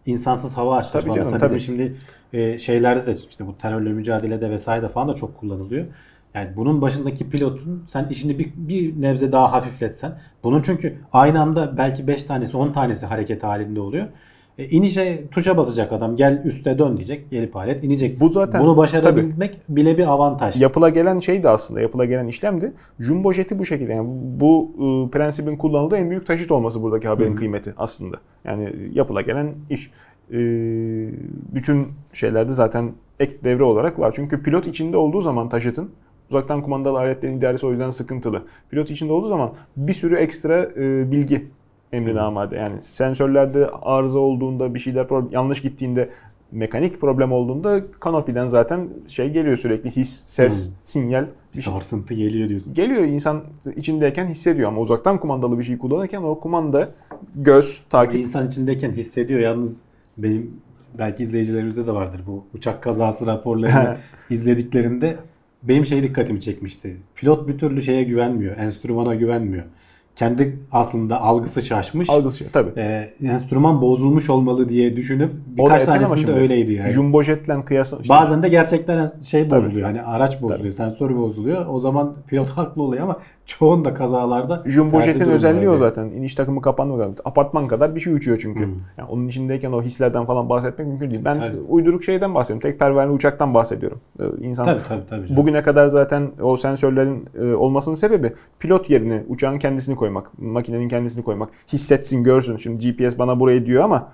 [0.07, 1.23] İnsansız hava araçları Tabii falan.
[1.23, 1.61] canım, Mesela tabii.
[1.61, 1.97] şimdi
[2.33, 5.87] e, şeylerde de işte bu terörle mücadelede vesaire falan da çok kullanılıyor.
[6.35, 10.19] Yani bunun başındaki pilotun sen işini bir, bir nebze daha hafifletsen.
[10.43, 14.07] Bunun çünkü aynı anda belki 5 tanesi 10 tanesi hareket halinde oluyor.
[14.59, 17.31] E, inişe tuşa basacak adam gel üste dön diyecek.
[17.31, 18.21] Gelip alet inecek.
[18.21, 20.63] Bu zaten- Bunu başarabilmek bile bir avantaj.
[20.63, 22.73] Yapıla gelen şey de aslında yapıla gelen işlemdi.
[22.99, 23.93] Jumbo jeti bu şekilde.
[23.93, 24.09] Yani
[24.41, 28.17] bu e, prensibin kullanıldığı en büyük taşıt olması buradaki haberin kıymeti aslında.
[28.45, 29.91] Yani yapıla gelen iş.
[30.33, 30.39] E,
[31.55, 34.13] bütün şeylerde zaten ek devre olarak var.
[34.17, 35.91] Çünkü pilot içinde olduğu zaman taşıtın
[36.31, 38.43] uzaktan kumandalı aletlerin idaresi o yüzden sıkıntılı.
[38.71, 41.47] Pilot içinde olduğu zaman bir sürü ekstra e, bilgi
[41.93, 42.57] emrine amade.
[42.57, 46.11] Yani sensörlerde arıza olduğunda bir şeyler problem, yanlış gittiğinde
[46.53, 50.75] mekanik problem olduğunda kanopiden zaten şey geliyor sürekli his, ses, Hmm.
[50.85, 52.75] sinyal bir bir şey sarsıntı geliyor diyorsun.
[52.75, 53.45] geliyor insan
[53.77, 56.89] içindeyken hissediyor ama uzaktan kumandalı bir şey kullanırken o kumanda
[57.35, 59.41] göz takip insan içindeyken hissediyor.
[59.41, 59.81] Yalnız
[60.19, 60.61] benim
[60.99, 63.97] belki izleyicilerimizde de vardır bu uçak kazası raporlarını
[64.31, 65.17] izlediklerinde
[65.63, 66.97] benim şey dikkatimi çekmişti.
[67.15, 68.57] Pilot bir türlü şeye güvenmiyor.
[68.57, 69.65] Enstrümana güvenmiyor.
[70.19, 72.11] Kendi aslında algısı şaşmış.
[72.11, 72.81] algısı tabii.
[72.81, 76.89] Ee, enstrüman bozulmuş olmalı diye düşünüp birkaç tanesinde öyleydi yani.
[76.89, 79.65] Jumbo jetle kıyasla işte Bazen de gerçekten şey Tabii.
[79.67, 79.87] bozuluyor.
[79.87, 81.67] Hani araç bozuluyor, sensör bozuluyor.
[81.69, 83.17] O zaman pilot haklı oluyor ama
[83.49, 86.07] çoğunda kazalarda Jumbo jetin özelliği o zaten.
[86.07, 87.15] İniş takımı kapanmıyor.
[87.25, 88.65] Apartman kadar bir şey uçuyor çünkü.
[88.65, 88.75] Hmm.
[88.99, 91.25] Yani onun içindeyken o hislerden falan bahsetmek mümkün değil.
[91.25, 91.57] Ben Tabii.
[91.69, 92.71] uyduruk şeyden bahsediyorum.
[92.71, 94.01] Tek pervaneli uçaktan bahsediyorum.
[94.21, 95.23] Ee, İnsan Tabii tabii tabii.
[95.23, 95.37] canım.
[95.37, 101.25] Bugüne kadar zaten o sensörlerin e, olmasının sebebi pilot yerine uçağın kendisini koymak, makinenin kendisini
[101.25, 101.51] koymak.
[101.73, 102.57] Hissetsin, görsün.
[102.57, 104.09] Şimdi GPS bana burayı diyor ama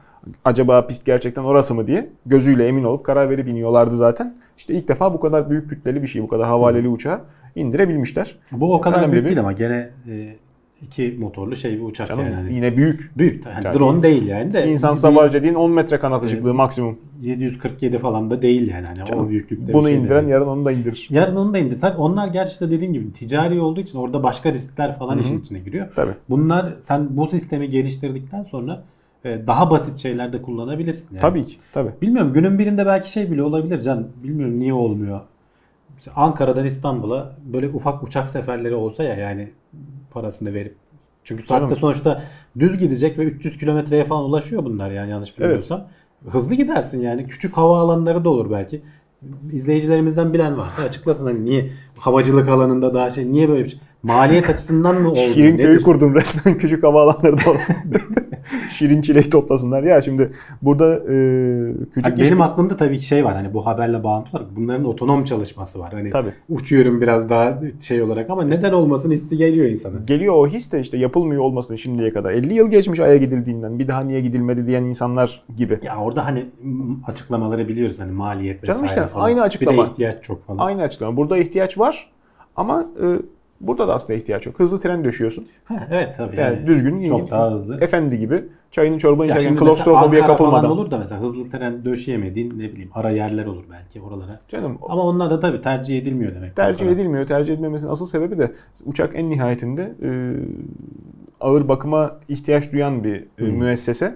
[0.45, 4.37] acaba pist gerçekten orası mı diye gözüyle emin olup karar verip iniyorlardı zaten.
[4.57, 7.21] İşte ilk defa bu kadar büyük kütleli bir şey, bu kadar havaleli uçağı
[7.57, 8.39] indirebilmişler.
[8.53, 10.37] Bu o kadar Önemli büyük bir- değil ama gene e,
[10.83, 12.55] iki motorlu şey bir uçak Canım yani.
[12.55, 13.13] Yine büyük.
[13.19, 13.47] Büyük.
[13.47, 14.69] Yani Yani drone değil yani de.
[14.71, 16.99] İnsan savar dediğin 10 metre kanat açıklığı maksimum.
[17.23, 18.85] 747 falan da değil yani.
[18.87, 20.33] Hani Canım, o büyüklükte Bunu şey indiren değil.
[20.33, 21.07] yarın onu da indirir.
[21.11, 21.79] Yarın onu da indir.
[21.81, 25.21] Tabii onlar gerçi de dediğim gibi ticari olduğu için orada başka riskler falan Hı hı.
[25.21, 25.87] işin içine giriyor.
[25.97, 26.13] Tabii.
[26.31, 28.83] Bunlar sen bu sistemi geliştirdikten sonra
[29.25, 31.09] e, daha basit şeylerde kullanabilirsin.
[31.15, 31.21] Yani.
[31.21, 31.57] Tabii ki.
[31.73, 31.91] Tabii.
[32.03, 34.07] Bilmiyorum günün birinde belki şey bile olabilir can.
[34.23, 35.21] Bilmiyorum niye olmuyor.
[36.05, 39.53] İşte Ankara'dan İstanbul'a böyle ufak uçak seferleri olsa ya yani
[40.11, 40.77] parasını verip.
[41.25, 42.23] Çünkü saatte sonuçta
[42.59, 45.89] düz gidecek ve 300 kilometreye falan ulaşıyor bunlar yani yanlış bilmiyorsam.
[46.31, 47.27] Hızlı gidersin yani.
[47.27, 48.83] Küçük havaalanları da olur belki.
[49.53, 53.81] İzleyicilerimizden bilen varsa açıklasın hani niye havacılık alanında daha şey niye böyle bir şey.
[54.05, 55.19] Maliyet açısından mı oldu?
[55.35, 57.77] Şirin köyü kurdun resmen küçük havaalanları da olsun.
[58.69, 59.83] Şirin çileği toplasınlar.
[59.83, 60.31] Ya şimdi
[60.63, 61.15] burada e,
[61.95, 64.85] küçük Hani iş- benim aklımda tabii ki şey var hani bu haberle bağlantılı olarak bunların
[64.85, 65.93] otonom çalışması var.
[65.93, 66.33] Hani Tabii.
[66.49, 69.99] uçuyorum biraz daha şey olarak ama neden olmasın hissi geliyor insana.
[70.07, 72.31] geliyor o his de işte yapılmıyor olmasın şimdiye kadar.
[72.31, 75.79] 50 yıl geçmiş Ay'a gidildiğinden bir daha niye gidilmedi diyen insanlar gibi.
[75.83, 76.47] Ya orada hani
[77.07, 79.25] açıklamaları biliyoruz hani maliyet vesaire Canım işte falan.
[79.25, 79.83] aynı açıklama.
[79.83, 80.59] Bir de ihtiyaç çok falan.
[80.59, 81.17] Aynı açıklama.
[81.17, 82.11] Burada ihtiyaç var
[82.57, 83.07] ama e,
[83.61, 84.59] burada da aslında ihtiyaç yok.
[84.61, 85.47] Hızlı tren döşüyorsun.
[85.65, 86.41] Ha, evet tabii.
[86.41, 87.79] Yani, Yani, düzgün, çok ilgin- daha hızlı.
[87.81, 90.71] efendi gibi çayını çorbanı içerken klostrofobiye kapılmadan.
[90.71, 94.41] olur da mesela hızlı tren döşeyemediğin ne bileyim ara yerler olur belki oralara.
[94.49, 96.57] Canım Ama onlar da tabii tercih edilmiyor demek.
[96.57, 97.27] tercih edilmiyor.
[97.27, 98.53] Tercih edilmemesinin asıl sebebi de
[98.85, 100.11] uçak en nihayetinde e,
[101.41, 103.45] ağır bakıma ihtiyaç duyan bir Hı.
[103.45, 104.15] müessese.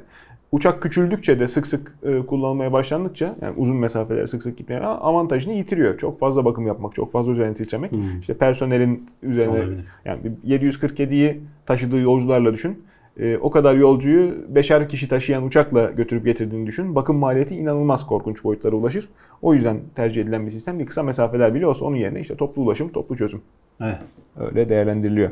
[0.52, 5.54] Uçak küçüldükçe de sık sık e, kullanılmaya başlandıkça yani uzun mesafelere sık sık gitmeye avantajını
[5.54, 5.98] yitiriyor.
[5.98, 7.92] Çok fazla bakım yapmak, çok fazla üzerine titremek.
[7.92, 7.96] Hı.
[8.20, 9.84] İşte personelin üzerine Olabilir.
[10.04, 12.82] yani bir 747'yi taşıdığı yolcularla düşün.
[13.20, 16.94] E, o kadar yolcuyu beşer kişi taşıyan uçakla götürüp getirdiğini düşün.
[16.94, 19.08] Bakım maliyeti inanılmaz korkunç boyutlara ulaşır.
[19.42, 20.78] O yüzden tercih edilen bir sistem.
[20.78, 23.40] Bir kısa mesafeler bile olsa onun yerine işte toplu ulaşım, toplu çözüm.
[23.80, 23.98] Evet.
[24.36, 25.30] Öyle değerlendiriliyor.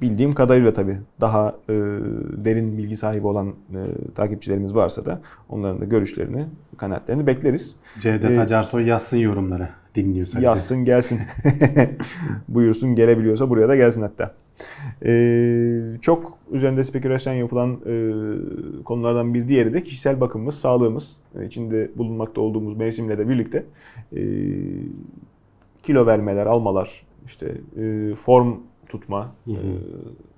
[0.00, 1.74] Bildiğim kadarıyla tabii daha e,
[2.44, 3.80] derin bilgi sahibi olan e,
[4.14, 7.76] takipçilerimiz varsa da onların da görüşlerini, kanaatlerini bekleriz.
[8.00, 9.70] Cevdet Ee, Acarsoy yazsın yorumlara.
[9.94, 10.40] Dinliyorsa.
[10.40, 11.20] Yazsın gelsin.
[12.48, 14.34] Buyursun gelebiliyorsa buraya da gelsin hatta.
[15.04, 18.12] Ee, çok üzerinde spekülasyon yapılan e,
[18.84, 21.16] konulardan bir diğeri de kişisel bakımımız, sağlığımız.
[21.40, 23.64] E, içinde bulunmakta olduğumuz mevsimle de birlikte
[24.16, 24.20] e,
[25.82, 28.54] kilo vermeler, almalar, işte e, form
[28.88, 29.54] tutma, Hı hı.
[29.54, 29.60] e,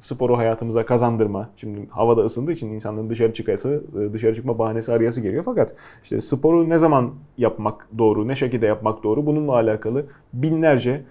[0.03, 1.51] sporu hayatımıza kazandırma.
[1.57, 5.43] Şimdi havada ısındığı için insanların dışarı çıkası, e, dışarı çıkma bahanesi arayası geliyor.
[5.45, 11.05] Fakat işte sporu ne zaman yapmak doğru, ne şekilde yapmak doğru bununla alakalı binlerce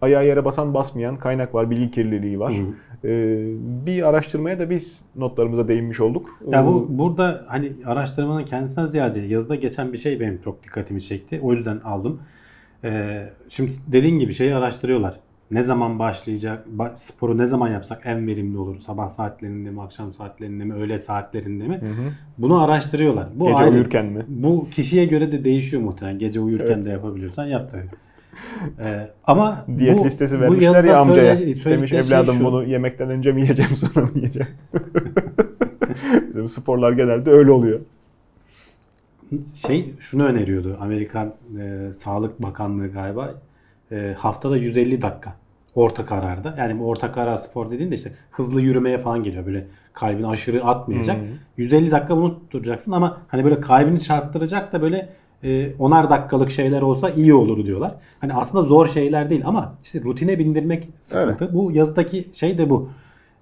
[0.00, 2.52] ayağa yere basan basmayan kaynak var, bilgi kirliliği var.
[2.52, 3.08] Hı.
[3.08, 3.44] E,
[3.86, 6.38] bir araştırmaya da biz notlarımıza değinmiş olduk.
[6.48, 11.40] Ya bu burada hani araştırmanın kendisinden ziyade yazıda geçen bir şey benim çok dikkatimi çekti.
[11.42, 12.20] O yüzden aldım.
[12.84, 15.20] Ee, şimdi dediğin gibi şeyi araştırıyorlar.
[15.52, 18.76] Ne zaman başlayacak, ba- sporu ne zaman yapsak en verimli olur?
[18.76, 21.76] Sabah saatlerinde mi, akşam saatlerinde mi, öğle saatlerinde mi?
[21.80, 22.12] Hı hı.
[22.38, 23.28] Bunu araştırıyorlar.
[23.34, 23.70] Bu Gece ayrı.
[23.74, 24.24] uyurken mi?
[24.28, 26.18] Bu kişiye göre de değişiyor muhtemelen.
[26.18, 26.84] Gece uyurken Evet.
[26.84, 27.88] de yapabiliyorsan yap tabii.
[28.80, 31.36] Ee, ama Diyet bu- listesi vermişler ya amcaya.
[31.36, 32.44] söyle- Demiş şey evladım şu.
[32.44, 34.48] bunu yemekten önce mi yiyeceğim sonra mı yiyeceğim?
[36.28, 37.80] Bizim sporlar genelde öyle oluyor.
[39.54, 43.34] şey şunu öneriyordu Amerikan e, Sağlık Bakanlığı galiba
[43.92, 45.34] e, haftada 150 dakika
[45.74, 46.54] orta kararda.
[46.58, 49.46] Yani bu orta karar spor dediğinde işte hızlı yürümeye falan geliyor.
[49.46, 51.16] Böyle kalbini aşırı atmayacak.
[51.56, 55.08] 150 dakika bunu tutturacaksın ama hani böyle kalbini çarptıracak da böyle
[55.44, 57.94] e, onar dakikalık şeyler olsa iyi olur diyorlar.
[58.20, 61.54] Hani aslında zor şeyler değil ama işte rutine bindirmek sıkıntı.
[61.54, 62.88] Bu yazıdaki şey de bu.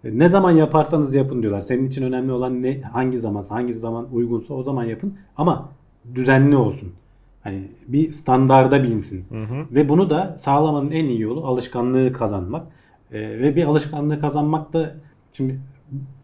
[0.04, 1.60] E, Ne zaman yaparsanız yapın diyorlar.
[1.60, 5.68] Senin için önemli olan ne hangi zaman hangi zaman uygunsa o zaman yapın ama
[6.14, 6.92] düzenli olsun.
[7.40, 9.24] Hani bir standarda binsin.
[9.70, 12.66] Ve bunu da sağlamanın en iyi yolu alışkanlığı kazanmak.
[13.12, 14.94] E, ve bir alışkanlığı kazanmak da
[15.32, 15.60] şimdi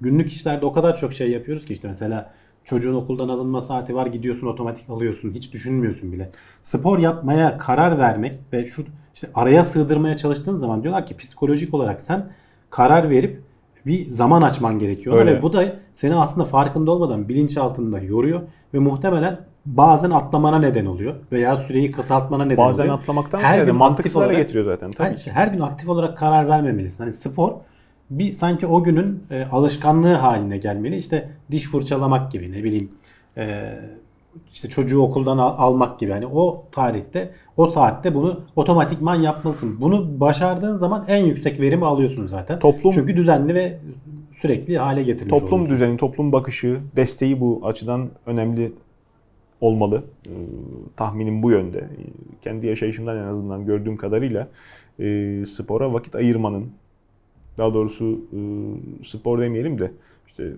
[0.01, 2.33] günlük işlerde o kadar çok şey yapıyoruz ki işte mesela
[2.65, 6.31] çocuğun okuldan alınma saati var gidiyorsun otomatik alıyorsun hiç düşünmüyorsun bile.
[6.63, 12.03] Spor yapmaya karar vermek ve şu işte araya sığdırmaya çalıştığın zaman diyorlar ki psikolojik olarak
[12.03, 12.33] sen
[12.71, 13.43] karar verip
[13.87, 15.17] bir zaman açman gerekiyor.
[15.19, 15.37] Öyle.
[15.37, 18.41] Ve bu da seni aslında farkında olmadan bilinç altında yoruyor
[18.75, 22.99] ve muhtemelen bazen atlamana neden oluyor veya süreyi kısaltmana neden Bazen oluyor.
[22.99, 24.91] atlamaktan Her ziyade mantıksız hale getiriyor zaten.
[24.91, 25.15] Tabii.
[25.15, 27.05] İşte her gün aktif olarak karar vermemelisin.
[27.05, 27.53] Hani spor
[28.11, 30.97] bir sanki o günün e, alışkanlığı haline gelmeli.
[30.97, 32.91] İşte diş fırçalamak gibi ne bileyim
[33.37, 33.75] e,
[34.53, 36.13] işte çocuğu okuldan al- almak gibi.
[36.13, 39.81] Hani o tarihte o saatte bunu otomatikman yapmalısın.
[39.81, 42.59] Bunu başardığın zaman en yüksek verimi alıyorsun zaten.
[42.59, 43.79] Toplum- Çünkü düzenli ve
[44.35, 45.75] sürekli hale getirmiş Toplum oluyorsun.
[45.75, 48.73] düzeni, toplum bakışı, desteği bu açıdan önemli
[49.61, 50.05] olmalı.
[50.27, 50.31] Ee,
[50.97, 51.79] tahminim bu yönde.
[51.79, 52.07] Ee,
[52.43, 54.49] Kendi yaşayışımdan en azından gördüğüm kadarıyla
[55.01, 56.71] e, spora vakit ayırmanın,
[57.59, 58.39] daha doğrusu e,
[59.05, 59.93] spor demeyelim de
[60.27, 60.53] işte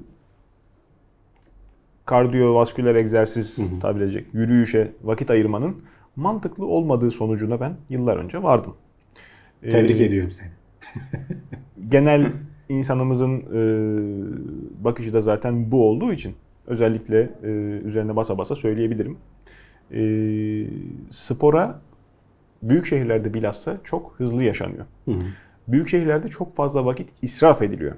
[2.06, 5.76] kardiyovasküler egzersiz tabir edecek yürüyüşe vakit ayırmanın
[6.16, 8.74] mantıklı olmadığı sonucuna ben yıllar önce vardım.
[9.62, 10.50] Tebrik Ee, ediyorum seni.
[11.90, 12.32] genel
[12.68, 13.60] insanımızın e,
[14.84, 16.34] bakışı da zaten bu olduğu için
[16.68, 17.48] özellikle e,
[17.84, 19.16] üzerine basa basa söyleyebilirim.
[19.92, 20.00] E,
[21.10, 21.80] spora
[22.62, 24.86] büyük şehirlerde bilhassa çok hızlı yaşanıyor.
[25.04, 25.18] Hı hı.
[25.68, 27.92] Büyük şehirlerde çok fazla vakit israf ediliyor.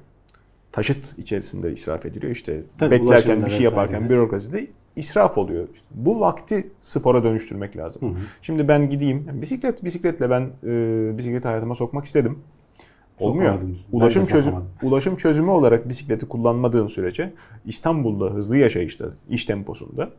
[0.73, 2.33] Taşıt içerisinde israf ediliyor.
[2.33, 4.15] İşte Tabii, beklerken bir şey yaparken vesairede.
[4.15, 5.69] bürokraside israf oluyor.
[5.91, 8.03] Bu vakti spora dönüştürmek lazım.
[8.03, 8.23] Hı hı.
[8.43, 12.39] Şimdi ben gideyim bisiklet bisikletle ben e, bisikleti hayatıma sokmak istedim.
[13.21, 13.59] Olmuyor.
[13.93, 17.33] Ulaşım çözüm ulaşım çözümü olarak bisikleti kullanmadığın sürece
[17.67, 20.11] İstanbul'da hızlı yaşayışta, iş temposunda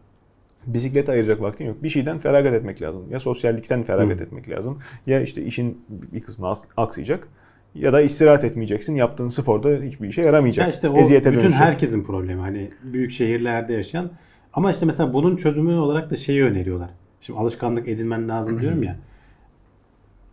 [0.65, 1.83] bisiklete ayıracak vaktin yok.
[1.83, 3.05] Bir şeyden feragat etmek lazım.
[3.11, 4.23] Ya sosyallikten feragat Hı.
[4.23, 4.79] etmek lazım.
[5.07, 7.27] Ya işte işin bir kısmı aksayacak.
[7.75, 8.95] Ya da istirahat etmeyeceksin.
[8.95, 10.65] Yaptığın sporda hiçbir işe yaramayacak.
[10.65, 11.61] Ya işte o Eziyete bütün dönüşecek.
[11.65, 12.41] herkesin problemi.
[12.41, 14.11] Hani büyük şehirlerde yaşayan
[14.53, 16.89] ama işte mesela bunun çözümü olarak da şeyi öneriyorlar.
[17.21, 18.97] Şimdi alışkanlık edinmen lazım diyorum ya.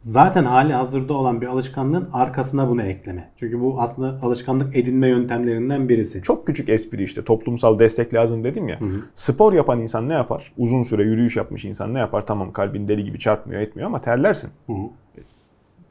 [0.08, 3.30] Zaten hali hazırda olan bir alışkanlığın arkasına bunu ekleme.
[3.36, 6.22] Çünkü bu aslında alışkanlık edinme yöntemlerinden birisi.
[6.22, 7.24] Çok küçük espri işte.
[7.24, 8.80] Toplumsal destek lazım dedim ya.
[8.80, 9.00] hı.
[9.14, 10.52] Spor yapan insan ne yapar?
[10.58, 12.26] Uzun süre yürüyüş yapmış insan ne yapar?
[12.26, 14.50] Tamam kalbin deli gibi çarpmıyor etmiyor ama terlersin.
[14.66, 14.88] Hı hı.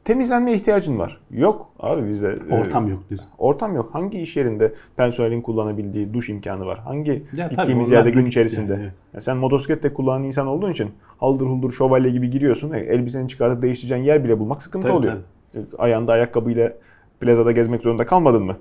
[0.08, 1.20] Temizlenmeye ihtiyacın var.
[1.30, 2.38] Yok abi bizde.
[2.50, 3.28] e, Ortam yok diyorsun.
[3.38, 3.90] Ortam yok.
[3.92, 6.78] Hangi iş yerinde personelin kullanabildiği duş imkanı var?
[6.78, 8.72] Hangi tabii gittiğimiz yerde gün içerisinde?
[8.72, 8.92] yani, evet.
[9.14, 12.72] Ya sen motosiklette kullanan insan olduğun için haldır huldur şövalye gibi giriyorsun.
[12.72, 15.14] E, elbiseni çıkartıp değiştireceğin yer bile bulmak sıkıntı Tabii, oluyor.
[15.54, 16.72] E, Ayağında ayakkabıyla
[17.20, 18.56] plazada gezmek zorunda kalmadın mı?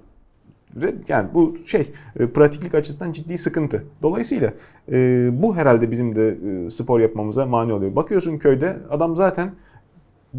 [1.08, 3.84] Yani bu şey e, pratiklik açısından ciddi sıkıntı.
[4.02, 4.54] Dolayısıyla
[4.92, 7.96] e, bu herhalde bizim de e, spor yapmamıza mani oluyor.
[7.96, 9.52] Bakıyorsun köyde adam zaten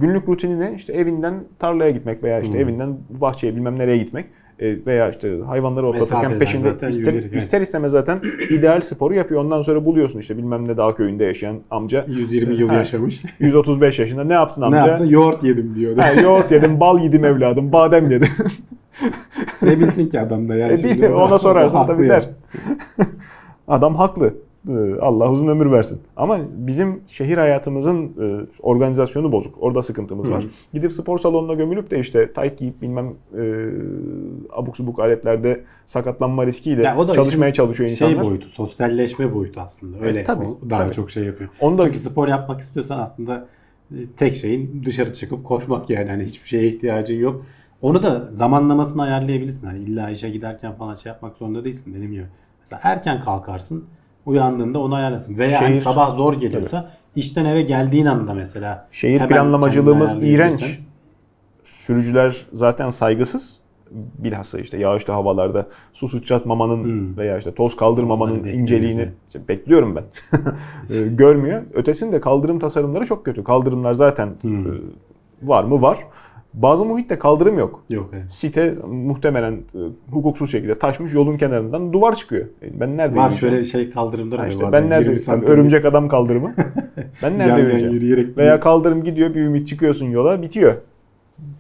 [0.01, 2.61] günlük rutinine işte evinden tarlaya gitmek veya işte Hmm.
[2.61, 4.27] evinden bahçeye bilmem nereye gitmek
[4.59, 7.43] e, veya işte hayvanları otlatırken peşinde ister, yürüyerek, evet.
[7.43, 9.45] ister istemez zaten ideal sporu yapıyor.
[9.45, 13.23] Ondan sonra buluyorsun işte bilmem ne dağ köyünde yaşayan amca 120 yıl Ha, yaşamış.
[13.39, 14.87] 135 yaşında ne yaptın ne amca?
[14.87, 15.07] yaptı?
[15.09, 16.01] Yoğurt yedim diyordu.
[16.01, 18.29] Ha, yoğurt yedim, bal yedim evladım, badem yedim.
[19.63, 20.73] ne bilsin ki adam da yani.
[20.73, 21.09] E, şimdi.
[21.09, 22.29] ona sorarsan tabii der.
[23.69, 24.35] Adam haklı.
[24.69, 26.01] Ee, Allah uzun ömür versin.
[26.17, 29.55] Ama bizim şehir hayatımızın e, organizasyonu bozuk.
[29.61, 30.43] Orada sıkıntımız var.
[30.43, 30.49] Hı.
[30.73, 33.43] Gidip spor salonuna gömülüp de işte tight giyip bilmem e,
[34.53, 38.31] abuk subuk aletlerde sakatlanma riskiyle Ya o da çalışmaya çalışıyor Şey insanlar.
[38.31, 39.99] boyutu, sosyalleşme boyutu aslında.
[40.01, 40.93] Öyle E, tabii, daha tabii.
[40.95, 41.51] çok şey yapıyor.
[41.61, 43.47] Onu da Çünkü spor yapmak istiyorsan aslında
[43.91, 46.11] e, tek şeyin dışarı çıkıp koşmak yani.
[46.11, 47.47] Hani hiçbir şeye ihtiyacın yok.
[47.83, 49.67] Onu da zamanlamasını ayarlayabilirsin.
[49.67, 52.27] Hani illa işe giderken falan şey yapmak zorunda değilsin dediğim gibi.
[52.61, 53.85] Mesela erken kalkarsın.
[54.33, 55.39] Uyandığında onu ayarlasın.
[55.39, 60.29] Veya hani Şehir- sabah zor geliyorsa işten eve geldiğin anda mesela şehir hemen planlamacılığımız kendini
[60.29, 60.67] ayarlayabilirsen.
[60.67, 60.81] iğrenç.
[61.65, 63.61] Sürücüler zaten saygısız.
[64.19, 67.17] bilhassa işte yağışlı havalarda su sıçratmamanın Hmm.
[67.17, 70.05] veya işte toz kaldırmamanın Onları inceliğini işte bekliyorum ben.
[70.95, 71.63] E, görmüyor.
[71.75, 73.45] Ötesinde kaldırım tasarımları çok kötü.
[73.45, 74.67] Kaldırımlar zaten Hmm.
[74.67, 74.71] e,
[75.43, 75.83] var mı?
[75.83, 75.99] Var.
[76.55, 77.85] Bazı muhitte kaldırım yok.
[77.91, 78.33] Yok evet.
[78.33, 79.79] Site muhtemelen e,
[80.11, 82.47] hukuksuz şekilde taşmış yolun kenarından duvar çıkıyor.
[82.63, 85.85] E, Ben nerede Var şöyle şey kaldırımlar oluyor işte ben nerede 20 tabii santim örümcek
[85.85, 86.55] adam kaldırımı.
[87.23, 87.95] ben yan nerede yan yürüyeceğim?
[87.95, 90.75] yürüyerek Veya kaldırım gidiyor bir ümit çıkıyorsun yola bitiyor.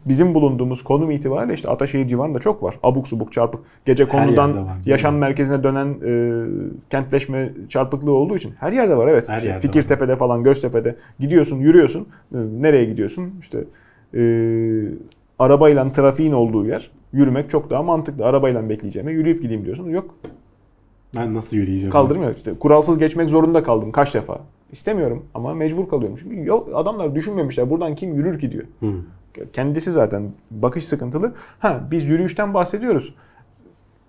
[0.07, 2.78] Bizim bulunduğumuz konum itibariyle işte Ataşehir civarında çok var.
[2.82, 3.61] Abuk subuk çarpık.
[3.84, 6.43] Gece konudan var, yaşam merkezine dönen e,
[6.91, 9.28] kentleşme çarpıklığı olduğu için her yerde var evet.
[9.28, 12.09] Her İşte yerde Fikirtepe'de falan Göztepe'de gidiyorsun yürüyorsun.
[12.34, 13.34] E, nereye gidiyorsun?
[13.41, 13.64] İşte
[14.14, 14.22] e,
[15.38, 18.24] arabayla trafiğin olduğu yer yürümek çok daha mantıklı.
[18.26, 19.90] Arabayla bekleyeceğime yürüyüp gideyim diyorsun.
[19.90, 20.14] Yok
[21.16, 21.92] ben nasıl yürüyeceğim?
[21.92, 22.36] Kaldırmıyor.
[22.36, 24.40] İşte kuralsız geçmek zorunda kaldım kaç defa.
[24.72, 26.24] İstemiyorum ama mecbur kalıyormuş.
[26.44, 27.70] Yok adamlar düşünmemişler.
[27.70, 28.64] Buradan kim yürür ki diyor.
[28.80, 28.92] Hı.
[29.52, 31.32] Kendisi zaten bakış sıkıntılı.
[31.59, 33.14] Ha biz yürüyüşten bahsediyoruz.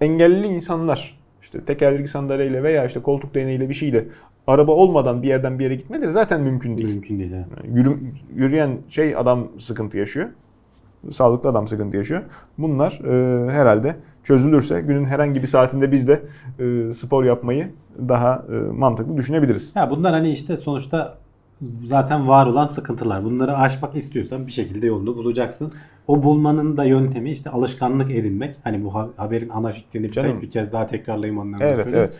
[0.01, 4.05] Engelli insanlar işte tekerlekli sandalyeyle veya işte koltuk değneğiyle bir şeyle
[4.49, 6.89] araba olmadan bir yerden bir yere gitmeleri zaten mümkün değil.
[6.93, 7.31] Mümkün değil.
[7.33, 7.47] evet.
[7.77, 7.97] Yürü,
[8.35, 10.29] yürüyen şey adam sıkıntı yaşıyor.
[11.09, 12.21] Sağlıklı adam sıkıntı yaşıyor.
[12.57, 16.21] Bunlar e, herhalde çözülürse günün herhangi bir saatinde biz de
[16.59, 17.71] e, spor yapmayı
[18.07, 19.73] daha e, mantıklı düşünebiliriz.
[19.75, 21.17] Ya bunlar hani işte sonuçta
[21.83, 23.23] zaten var olan sıkıntılar.
[23.23, 25.71] Bunları aşmak istiyorsan bir şekilde yolunu bulacaksın.
[26.07, 28.55] O bulmanın da yöntemi işte alışkanlık edinmek.
[28.63, 30.41] Hani bu ha- haberin ana fikrini bir, Canım.
[30.41, 31.97] bir kez daha tekrarlayayım sonra Evet söyleyeyim.
[31.99, 32.19] evet.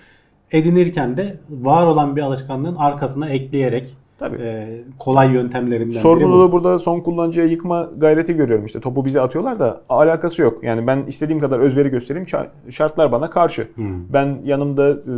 [0.51, 4.37] Edinirken de var olan bir alışkanlığın arkasına ekleyerek Tabii.
[4.41, 5.99] e, kolay yöntemlerinden biri bu.
[5.99, 8.79] Sorumluluğu burada son kullanıcıya yıkma gayreti görüyorum işte.
[8.79, 10.63] Topu bize atıyorlar da alakası yok.
[10.63, 13.67] Yani ben istediğim kadar özveri göstereyim şa- şartlar bana karşı.
[13.75, 14.13] Hmm.
[14.13, 15.13] Ben yanımda e,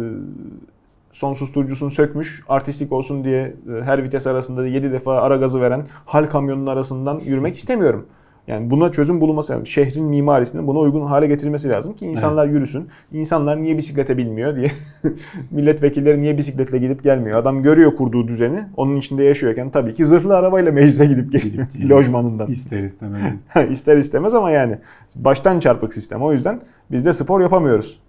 [1.12, 5.86] son susturucusunu sökmüş, artistik olsun diye e, her vites arasında 7 defa ara gazı veren
[6.06, 8.06] hal kamyonunun arasından yürümek istemiyorum.
[8.48, 9.66] Yani buna çözüm bulunması lazım.
[9.66, 12.88] Şehrin mimarisinin buna uygun hale getirilmesi lazım ki insanlar yürüsün.
[13.12, 14.72] İnsanlar niye bisiklete binmiyor diye.
[15.52, 17.38] Milletvekilleri niye bisikletle gidip gelmiyor.
[17.38, 18.66] Adam görüyor kurduğu düzeni.
[18.78, 21.68] Onun içinde yaşıyorken tabii ki zırhlı arabayla meclise gidip geliyor.
[21.74, 21.90] geliyor.
[21.90, 22.52] Lojmanından.
[22.52, 23.22] İster istemez.
[23.70, 24.78] İster istemez ama yani
[25.16, 26.22] baştan çarpık sistem.
[26.22, 26.62] O yüzden
[26.92, 28.00] biz de spor yapamıyoruz.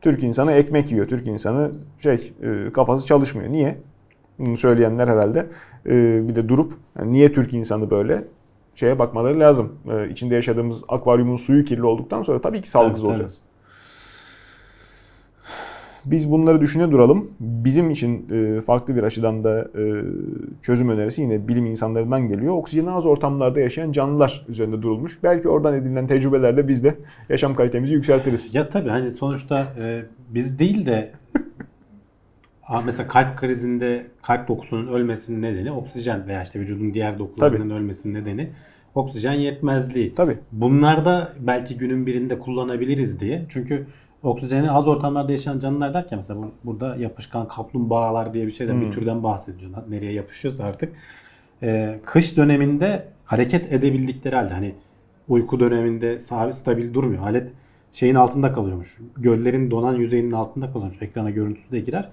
[0.00, 1.06] Türk insanı ekmek yiyor.
[1.06, 3.52] Türk insanı şey e, kafası çalışmıyor.
[3.52, 3.78] Niye?
[4.38, 5.46] Bunu söyleyenler herhalde
[5.86, 8.24] e, bir de durup yani niye Türk insanı böyle
[8.80, 9.72] şeye bakmaları lazım.
[9.92, 13.06] E, içinde yaşadığımız akvaryumun suyu kirli olduktan sonra tabii ki Tabii, tabii.
[13.06, 13.42] olacağız.
[16.04, 17.30] Biz bunları düşüne duralım.
[17.40, 19.84] Bizim için e, farklı bir açıdan da e,
[20.62, 22.54] çözüm önerisi yine bilim insanlarından geliyor.
[22.54, 25.18] Oksijeni az ortamlarda yaşayan canlılar üzerinde durulmuş.
[25.22, 26.96] Belki oradan edinilen tecrübelerle biz de
[27.28, 28.54] yaşam kalitemizi yükseltiriz.
[28.54, 31.12] Ya tabii hani sonuçta e, biz değil de
[32.84, 38.50] mesela kalp krizinde kalp dokusunun ölmesinin nedeni oksijen veya işte vücudun diğer dokularının ölmesinin nedeni
[38.94, 40.12] oksijen yetmezliği.
[40.12, 40.38] Tabii.
[40.52, 43.46] Bunlarda belki günün birinde kullanabiliriz diye.
[43.48, 43.86] Çünkü
[44.22, 48.86] oksijeni az ortamlarda yaşayan canlılar derken mesela bu- burada yapışkan kaplumbağalar diye bir şeyden bir
[48.86, 48.92] Hmm.
[48.92, 49.70] türden bahsediyor.
[49.88, 50.92] Nereye yapışıyorsa artık.
[51.62, 54.74] Ee, kış döneminde hareket edebildikleri halde hani
[55.28, 57.22] uyku döneminde sabit stabil durmuyor.
[57.22, 57.52] Alet
[57.92, 58.98] şeyin altında kalıyormuş.
[59.16, 61.02] Göllerin donan yüzeyinin altında kalıyormuş.
[61.02, 62.08] Ekrana görüntüsü de girer.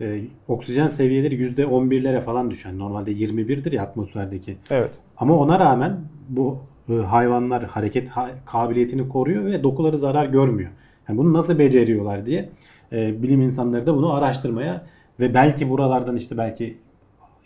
[0.00, 2.78] Ee, oksijen seviyeleri %11'lere falan düşen.
[2.78, 4.56] Normalde 21'dir ya atmosferdeki.
[4.70, 4.98] Evet.
[5.16, 5.96] Ama ona rağmen
[6.28, 10.70] bu e, hayvanlar hareket ha- kabiliyetini koruyor ve dokuları zarar görmüyor.
[11.08, 12.48] Yani bunu nasıl beceriyorlar diye
[12.92, 14.86] e, bilim insanları da bunu araştırmaya
[15.20, 16.78] ve belki buralardan işte belki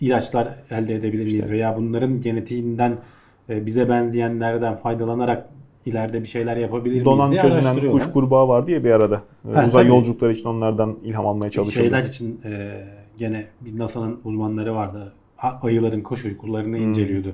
[0.00, 1.52] ilaçlar elde edebilir miyiz İşte.
[1.52, 2.98] veya bunların genetiğinden
[3.48, 5.48] e, bize benzeyenlerden faydalanarak
[5.86, 9.22] ileride bir şeyler yapabilir miyiz Donan diye çözünen kuş kurbağa vardı ya bir arada.
[9.50, 9.92] Ee, Ha, Uzay tabii.
[9.94, 11.82] yolculukları için onlardan ilham almaya çalışıldı.
[11.84, 12.80] Şeyler için e,
[13.18, 15.12] gene bir NASA'nın uzmanları vardı.
[15.62, 16.88] Ayıların koş uykularını Hmm.
[16.88, 17.32] inceliyordu.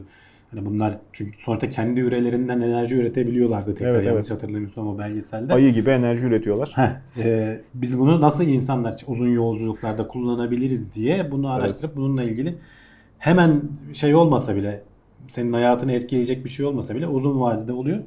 [0.50, 4.42] Hani bunlar çünkü sonuçta kendi ürelerinden enerji üretebiliyorlardı tekrar Evet, yanlış evet.
[4.42, 5.54] hatırlamıyorsam o belgeselde.
[5.54, 6.72] Ayı gibi enerji üretiyorlar.
[6.74, 12.54] Heh, e, biz bunu nasıl insanlar için uzun yolculuklarda kullanabiliriz diye bunu araştırıp bununla ilgili
[13.18, 14.82] hemen şey olmasa bile
[15.28, 17.98] senin hayatını etkileyecek bir şey olmasa bile uzun vadede oluyor.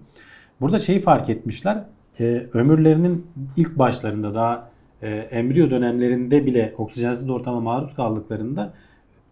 [0.62, 1.84] Burada şeyi fark etmişler.
[2.20, 4.70] e, ömürlerinin ilk başlarında daha
[5.02, 8.74] e, embriyo dönemlerinde bile oksijensiz ortama maruz kaldıklarında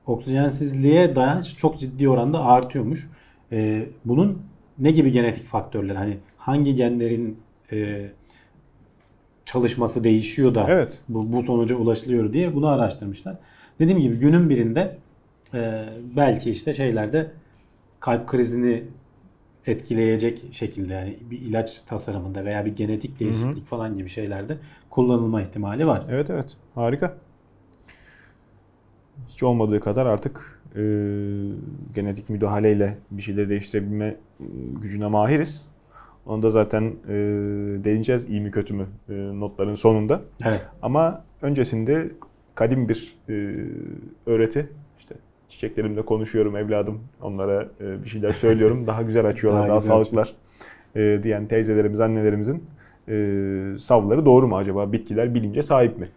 [0.05, 3.09] oksijensizliğe dayanış çok ciddi oranda artıyormuş.
[3.51, 4.41] E, bunun
[4.79, 7.39] ne gibi genetik faktörler hani hangi genlerin
[7.71, 8.09] e,
[9.45, 11.01] çalışması değişiyor da Evet.
[11.09, 13.35] bu, bu sonuca ulaşılıyor diye bunu araştırmışlar.
[13.79, 14.97] Dediğim gibi günün birinde
[15.53, 17.31] e, belki işte şeylerde
[17.99, 18.83] kalp krizini
[19.67, 24.57] etkileyecek şekilde yani bir ilaç tasarımında veya bir genetik değişiklik falan gibi şeylerde
[24.89, 26.05] kullanılma ihtimali var.
[26.09, 26.57] Evet evet.
[26.75, 27.17] Harika.
[29.29, 30.81] Hiç olmadığı kadar artık e,
[31.95, 34.15] genetik müdahaleyle bir şeyleri değiştirebilme e,
[34.81, 35.65] gücüne mahiriz.
[36.25, 37.13] Onu da zaten e,
[37.83, 40.21] değineceğiz iyi mi kötü mü e, notların sonunda.
[40.43, 40.61] Evet.
[40.81, 42.11] Ama öncesinde
[42.55, 43.33] kadim bir e,
[44.25, 44.69] öğreti.
[45.49, 46.99] Çiçeklerimle konuşuyorum evladım.
[47.21, 48.87] Onlara e, bir şeyler söylüyorum.
[48.87, 50.33] Daha güzel açıyorlar, Daha daha, sağlıklılar
[50.95, 52.63] e, diyen teyzelerimiz, annelerimizin
[53.07, 53.15] e,
[53.79, 54.91] savları doğru mu acaba?
[54.91, 56.09] Bitkiler bilince sahip mi?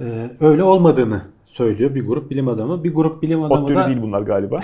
[0.00, 2.84] Ee, öyle olmadığını söylüyor bir grup bilim adamı.
[2.84, 4.60] Bir grup bilim adamı Ot da değil bunlar galiba.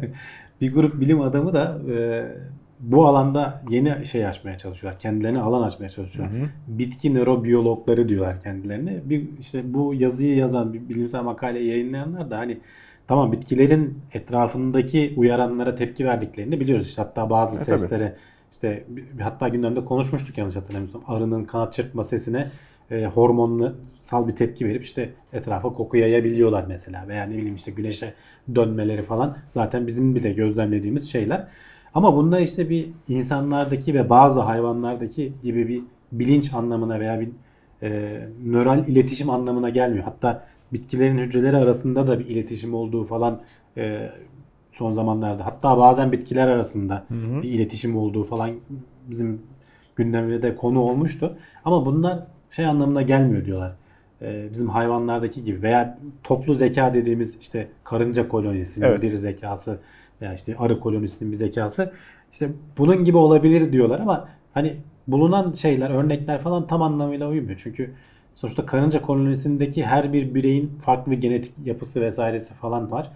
[0.60, 2.26] bir grup bilim adamı da e,
[2.80, 5.00] bu alanda yeni şey açmaya çalışıyorlar.
[5.00, 6.36] Kendilerine alan açmaya çalışıyorlar.
[6.68, 9.00] Bitki nörobiyologları diyorlar kendilerine.
[9.04, 12.58] Bir işte bu yazıyı yazan bir bilimsel makale yayınlayanlar da hani
[13.08, 16.86] tamam bitkilerin etrafındaki uyaranlara tepki verdiklerini biliyoruz.
[16.88, 17.78] İşte hatta bazı E, tabii.
[17.80, 18.16] seslere
[18.52, 18.84] işte
[19.20, 21.02] hatta gündemde konuşmuştuk yanlış hatırlamıyorsam.
[21.06, 22.50] Arının kanat çırpma sesine
[22.90, 28.14] e, hormonsal bir tepki verip işte etrafa koku yayabiliyorlar mesela veya ne bileyim işte güneşe
[28.54, 31.46] dönmeleri falan zaten bizim bile gözlemlediğimiz şeyler.
[31.94, 35.82] Ama bunda işte bir insanlardaki ve bazı hayvanlardaki gibi bir
[36.12, 37.28] bilinç anlamına veya bir
[37.82, 40.04] e, nöral iletişim anlamına gelmiyor.
[40.04, 43.40] Hatta bitkilerin hücreleri arasında da bir iletişim olduğu falan
[43.76, 44.10] e,
[44.72, 47.04] son zamanlarda hatta bazen bitkiler arasında
[47.42, 48.50] bir iletişim olduğu falan
[49.06, 49.42] bizim
[49.96, 51.36] gündemde de konu olmuştu.
[51.64, 53.72] Ama bunlar şey anlamına gelmiyor diyorlar.
[54.22, 59.02] Ee, bizim hayvanlardaki gibi veya toplu zeka dediğimiz işte karınca kolonisinin Evet.
[59.02, 59.78] bir zekası
[60.22, 61.92] veya işte arı kolonisinin bir zekası
[62.32, 62.48] işte
[62.78, 64.76] bunun gibi olabilir diyorlar ama hani
[65.08, 67.60] bulunan şeyler örnekler falan tam anlamıyla uymuyor.
[67.62, 67.90] Çünkü
[68.34, 73.10] sonuçta karınca kolonisindeki her bir bireyin farklı bir genetik yapısı vesairesi falan var.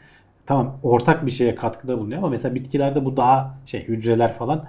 [0.46, 4.64] Tamam ortak bir şeye katkıda bulunuyor ama mesela bitkilerde bu daha şey hücreler falan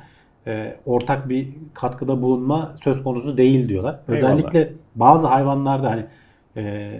[0.48, 4.00] e, ortak bir katkıda bulunma söz konusu değil diyorlar.
[4.10, 4.24] Eyvallah.
[4.24, 6.06] Özellikle bazı hayvanlarda hani
[6.58, 6.92] e,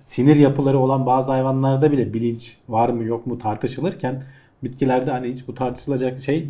[0.00, 4.22] sinir yapıları olan bazı hayvanlarda bile bilinç var mı yok mu tartışılırken
[4.64, 6.48] bitkilerde hani hiç bu tartışılacak şey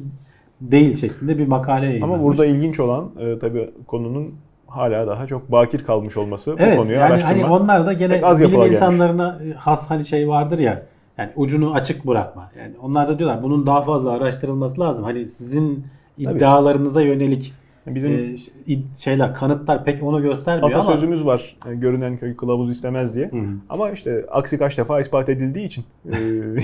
[0.60, 2.14] değil şeklinde bir makale yayınlanmış.
[2.14, 4.34] Ama burada ilginç olan e, tabii konunun
[4.76, 6.52] hala daha çok bakir kalmış olması.
[6.58, 7.42] bu evet konuyu yani araştırma.
[7.42, 8.76] hani onlar da gene az bilim yapıla gelmiş.
[8.76, 10.82] insanlarına has hani şey vardır ya
[11.18, 12.50] yani ucunu açık bırakma.
[12.58, 15.04] Yani onlar da diyorlar bunun daha fazla araştırılması lazım.
[15.04, 15.84] Hani sizin
[16.24, 16.36] Tabii.
[16.36, 17.52] iddialarınıza yönelik
[17.86, 18.34] Bizim
[18.68, 21.56] e, şeyler kanıtlar pek onu göstermiyor ama atasözümüz var.
[21.70, 23.26] e, Görünen köy kılavuz istemez diye.
[23.26, 23.36] Hı.
[23.68, 26.16] Ama işte aksi kaç defa ispat edildiği için e,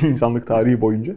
[0.08, 1.12] insanlık tarihi boyunca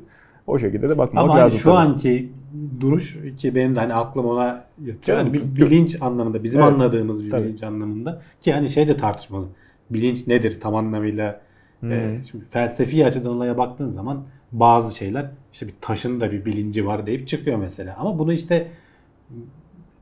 [0.48, 1.76] o şekilde de bakmamak Ama hani lazım şu tabii.
[1.78, 2.32] anki
[2.80, 5.18] duruş ki benim de hani aklım ona yatıyor.
[5.18, 7.44] Yani bir bilinç anlamında bizim Evet, anladığımız bir tabii.
[7.46, 9.46] bilinç anlamında ki hani şey de tartışmalı.
[9.90, 11.42] Bilinç nedir tam anlamıyla?
[11.80, 11.92] Hmm.
[11.92, 16.86] Ee, şimdi felsefi açıdan olaya baktığın zaman bazı şeyler işte bir taşın da bir bilinci
[16.86, 17.96] var deyip çıkıyor mesela.
[18.00, 18.68] Ama bunu işte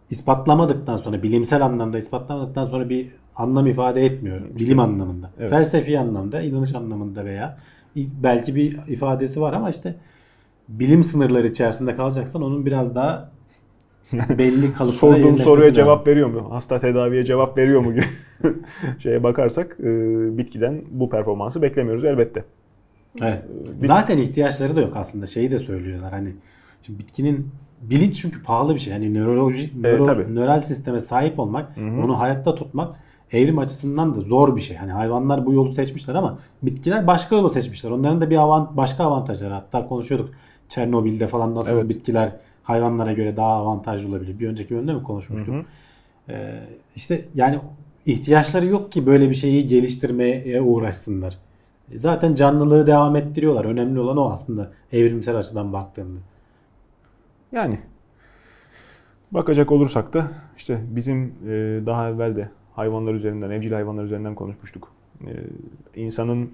[0.09, 4.41] ispatlamadıktan sonra bilimsel anlamda ispatlamadıktan sonra bir anlam ifade etmiyor.
[4.59, 5.29] Bilim anlamında.
[5.39, 5.49] evet.
[5.49, 7.57] Felsefi anlamda, inanış anlamında veya
[7.95, 9.95] belki bir ifadesi var ama işte
[10.70, 13.32] bilim sınırları içerisinde kalacaksan onun biraz daha
[14.14, 15.74] belli kalıplara Sorduğum soruya lazım.
[15.76, 16.47] cevap veriyor mu?
[16.51, 17.93] Hasta tedaviye cevap veriyor mu
[18.99, 19.84] şeye bakarsak e,
[20.38, 22.43] bitkiden bu performansı beklemiyoruz elbette.
[23.22, 23.43] Evet.
[23.82, 25.26] Bir- Zaten ihtiyaçları da yok aslında.
[25.26, 26.30] Şeyi de söylüyorlar hani
[26.82, 27.47] şimdi bitkinin
[27.82, 28.93] bilinç çünkü pahalı bir şey.
[28.93, 30.36] Hani nöroloji nöro- tabii.
[30.36, 31.82] nöral sisteme sahip olmak, hı.
[31.82, 32.95] onu hayatta tutmak
[33.32, 34.78] evrim açısından da zor bir şey.
[34.78, 37.91] Hani hayvanlar bu yolu seçmişler ama bitkiler başka yolu seçmişler.
[37.91, 39.53] Onların da bir avant başka avantajları.
[39.53, 40.30] Hatta konuşuyorduk
[40.70, 41.89] Çernobil'de falan nasıl Evet.
[41.89, 44.39] bitkiler hayvanlara göre daha avantajlı olabilir.
[44.39, 45.55] Bir önceki bölümde mi konuşmuştuk?
[45.55, 45.64] Hı hı.
[46.30, 46.64] Ee,
[46.95, 47.59] işte yani
[48.05, 51.38] ihtiyaçları yok ki böyle bir şeyi geliştirmeye uğraşsınlar.
[51.95, 53.66] Zaten canlılığı devam ettiriyorlar.
[53.66, 56.20] Önemli olan o aslında evrimsel açıdan baktığında.
[57.51, 57.80] Yani
[59.32, 64.91] bakacak olursak da işte bizim e, daha evvel de hayvanlar üzerinden, evcil hayvanlar üzerinden konuşmuştuk.
[65.22, 65.32] E,
[65.95, 66.51] insanın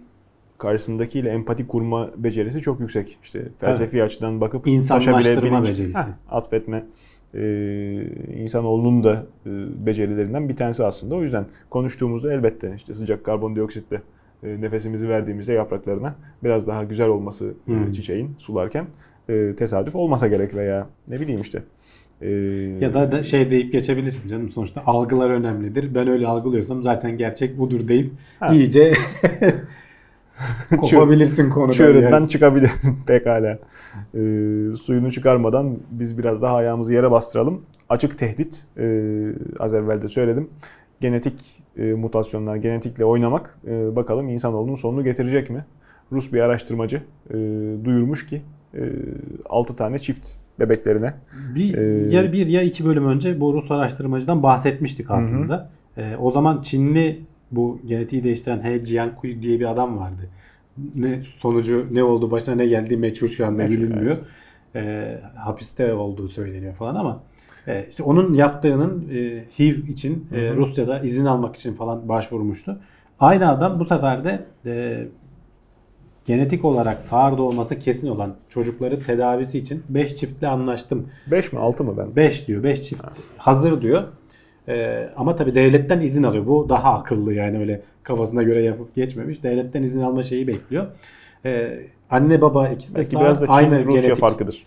[0.59, 3.17] karşısındakiyle empati kurma becerisi çok yüksek.
[3.23, 5.97] İşte felsefi açıdan bakıp İnsanlaştırma becerisi.
[5.99, 6.85] Heh, atfetme
[7.33, 7.41] e,
[8.35, 9.49] insanoğlunun da e,
[9.85, 11.15] becerilerinden bir tanesi aslında.
[11.15, 14.01] O yüzden konuştuğumuzda elbette işte sıcak karbondioksitle
[14.43, 17.91] e, nefesimizi verdiğimizde yapraklarına biraz daha güzel olması e, Hmm.
[17.91, 18.85] çiçeğin sularken
[19.29, 21.63] e, tesadüf olmasa gerek veya ne bileyim işte.
[22.21, 22.29] e,
[22.81, 25.95] Ya da, da şey deyip geçebilirsin canım sonuçta algılar önemlidir.
[25.95, 28.53] Ben öyle algılıyorsam zaten gerçek budur deyip Ha.
[28.53, 28.93] iyice
[30.77, 31.71] kopabilirsin konudan.
[31.71, 32.29] çığırından yani.
[32.29, 32.71] çıkabilir
[33.07, 33.59] pekala.
[34.13, 34.19] E,
[34.81, 37.61] suyunu çıkarmadan biz biraz daha ayağımızı yere bastıralım.
[37.89, 38.85] Açık tehdit e,
[39.59, 40.49] az evvel de söyledim.
[40.99, 45.65] Genetik e, mutasyonlar, genetikle oynamak e, bakalım insanoğlunun sonunu getirecek mi?
[46.11, 47.35] Rus bir araştırmacı e,
[47.85, 48.41] duyurmuş ki
[48.73, 48.81] e,
[49.49, 50.29] 6 tane çift
[50.59, 51.13] bebeklerine
[51.55, 55.69] Bir, Ee, ya bir ya iki bölüm önce bu Rus araştırmacıdan bahsetmiştik aslında.
[55.97, 57.21] Ee, o zaman Çinli
[57.51, 60.21] bu genetiği değiştiren He Jiankui diye bir adam vardı.
[60.95, 64.17] Ne sonucu ne oldu başına ne geldi meçhul şu anda Meçhul, bilinmiyor.
[64.75, 67.23] e, hapiste olduğu söyleniyor falan ama
[67.67, 72.79] e, işte onun yaptığının e, HIV için e, Rusya'da izin almak için falan başvurmuştu.
[73.19, 75.05] Aynı adam bu sefer de e,
[76.25, 81.83] genetik olarak sağır doğması kesin olan çocukları tedavisi için 5 çiftle anlaştım 5 mi 6
[81.83, 82.15] mı ben?
[82.15, 82.63] 5 diyor.
[82.63, 83.03] 5 çift
[83.37, 84.03] hazır diyor.
[84.69, 86.47] Ee, ama tabii devletten izin alıyor.
[86.47, 89.43] Bu daha akıllı yani öyle kafasına göre yapıp geçmemiş.
[89.43, 90.87] Devletten izin alma şeyi bekliyor.
[91.45, 94.19] Ee, anne baba ikisi de Belki sağ, biraz da Çin aynı Rusya genetik.
[94.21, 94.63] farkıdır.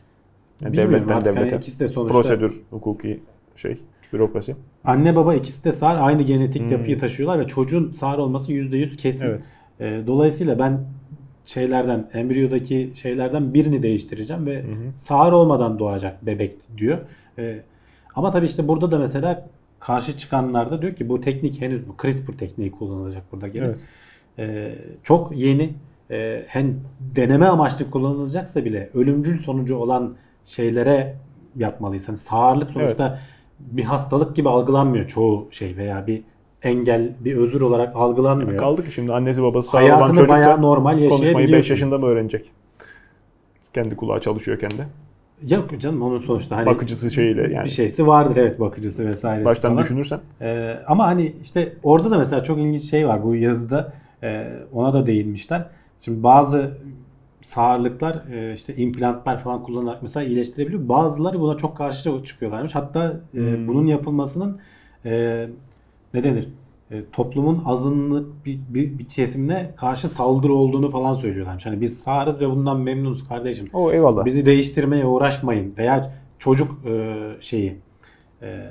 [0.62, 1.56] Yani Bilmiyorum devletten artık hani devlete.
[1.56, 3.20] ikisi de sonuçta Prosedür, hukuki
[3.56, 3.76] şey,
[4.12, 4.56] bürokrasi.
[4.84, 6.72] anne baba ikisi de sağır aynı genetik Hmm.
[6.72, 9.26] yapıyı taşıyorlar ve çocuğun sağır olması %100 kesin.
[9.26, 9.48] Evet.
[9.80, 10.80] Ee, dolayısıyla ben
[11.44, 14.62] şeylerden embriyodaki şeylerden birini değiştireceğim ve
[14.96, 16.98] sağır olmadan doğacak bebek diyor.
[17.38, 17.60] Ee,
[18.14, 19.48] ama tabii işte burada da mesela
[19.86, 23.66] karşı çıkanlar da diyor ki bu teknik henüz bu CRISPR tekniği kullanılacak burada gene.
[23.66, 23.84] Evet.
[24.38, 25.74] Ee, çok yeni
[26.10, 30.14] e, hem deneme amaçlı kullanılacaksa bile ölümcül sonucu olan
[30.44, 31.16] şeylere
[31.56, 32.08] yapmalıyız.
[32.08, 33.18] Hani sağırlık sonuçta
[33.60, 36.22] bir hastalık gibi algılanmıyor çoğu şey veya bir
[36.62, 38.58] engel, bir özür olarak algılanmıyor.
[38.58, 41.70] Kaldı ki şimdi annesi babası sağ olan çocuk da normal konuşmayı 5 yaşayabiliyorsun.
[41.70, 42.50] yaşında mı öğrenecek?
[43.74, 44.86] Kendi kulağı çalışıyor kendi.
[45.50, 47.64] Yok canım onun sonuçta hani Bakıcısı şeyiyle yani.
[47.64, 49.82] bir şeysi vardır evet bakıcısı vesairesi Baştan falan.
[49.84, 50.20] düşünürsen.
[50.40, 54.92] Ee, ama hani işte orada da mesela çok ilginç şey var bu yazıda e, ona
[54.92, 55.64] da değinmişler.
[56.00, 56.70] Şimdi bazı
[57.42, 60.88] sağırlıklar e, işte implantlar falan kullanarak mesela iyileştirebiliyor.
[60.88, 62.74] Bazıları buna çok karşı çıkıyorlarmış.
[62.74, 63.68] Hatta e, Hmm.
[63.68, 64.58] bunun yapılmasının
[65.04, 65.46] e,
[66.14, 66.48] ne denir?
[66.92, 71.66] E, toplumun azınlık bir, bir, bir kesimine karşı saldırı olduğunu falan söylüyorlarmış.
[71.66, 73.68] Hani biz sağırız ve bundan memnunuz kardeşim.
[73.72, 74.24] O eyvallah.
[74.24, 75.74] Bizi değiştirmeye uğraşmayın.
[75.78, 77.76] Veya çocuk e, şeyi
[78.42, 78.66] e,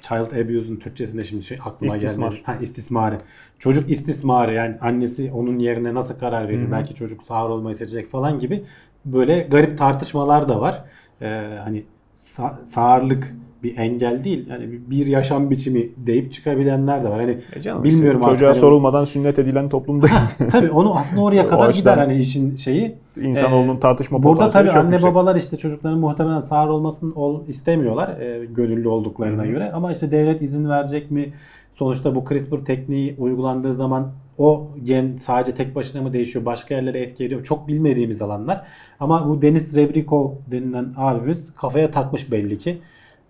[0.00, 2.28] child abuse'un Türkçesinde şimdi şey aklıma İstismar.
[2.30, 2.46] gelmedi.
[2.46, 3.18] Ha, istismarı.
[3.58, 6.62] Çocuk istismarı yani annesi onun yerine nasıl karar verir?
[6.62, 6.72] Hı hı.
[6.72, 8.64] Belki çocuk sağır olmayı seçecek falan gibi
[9.04, 10.84] böyle garip tartışmalar da var.
[11.22, 11.26] E,
[11.64, 11.84] hani
[12.16, 14.48] sa- sağırlık bir engel değil.
[14.50, 17.20] Yani bir- yaşam biçimi deyip çıkabilenler de var.
[17.20, 20.36] Hani E canım bilmiyorum işte, çocuğa hani- sorulmadan sünnet edilen toplumdayız.
[20.50, 22.94] tabii onu aslında oraya kadar gider hani işin şeyi.
[23.22, 25.10] İnsanoğlunun Ee, tartışma Burada tabii anne yüksek.
[25.10, 29.50] babalar işte çocukların muhtemelen sağır olmasını ol, istemiyorlar e, gönüllü olduklarına Hı hı.
[29.50, 29.72] göre.
[29.72, 31.32] Ama işte devlet izin verecek mi?
[31.74, 36.44] Sonuçta bu CRISPR tekniği uygulandığı zaman o gen sadece tek başına mı değişiyor?
[36.44, 37.42] Başka yerlere etki ediyor?
[37.44, 38.62] Çok bilmediğimiz alanlar.
[39.00, 42.78] Ama bu Deniz Rebrikov denilen abimiz kafaya takmış belli ki.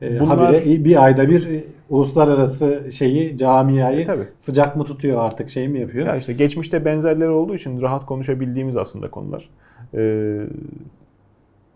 [0.03, 4.25] E, Bunlar- habire bir ayda bir e, uluslararası şeyi camiayı E, tabii.
[4.39, 6.07] sıcak mı tutuyor artık şey mi yapıyor?
[6.07, 9.49] Ya işte geçmişte benzerleri olduğu için rahat konuşabildiğimiz aslında konular.
[9.95, 10.41] Ee,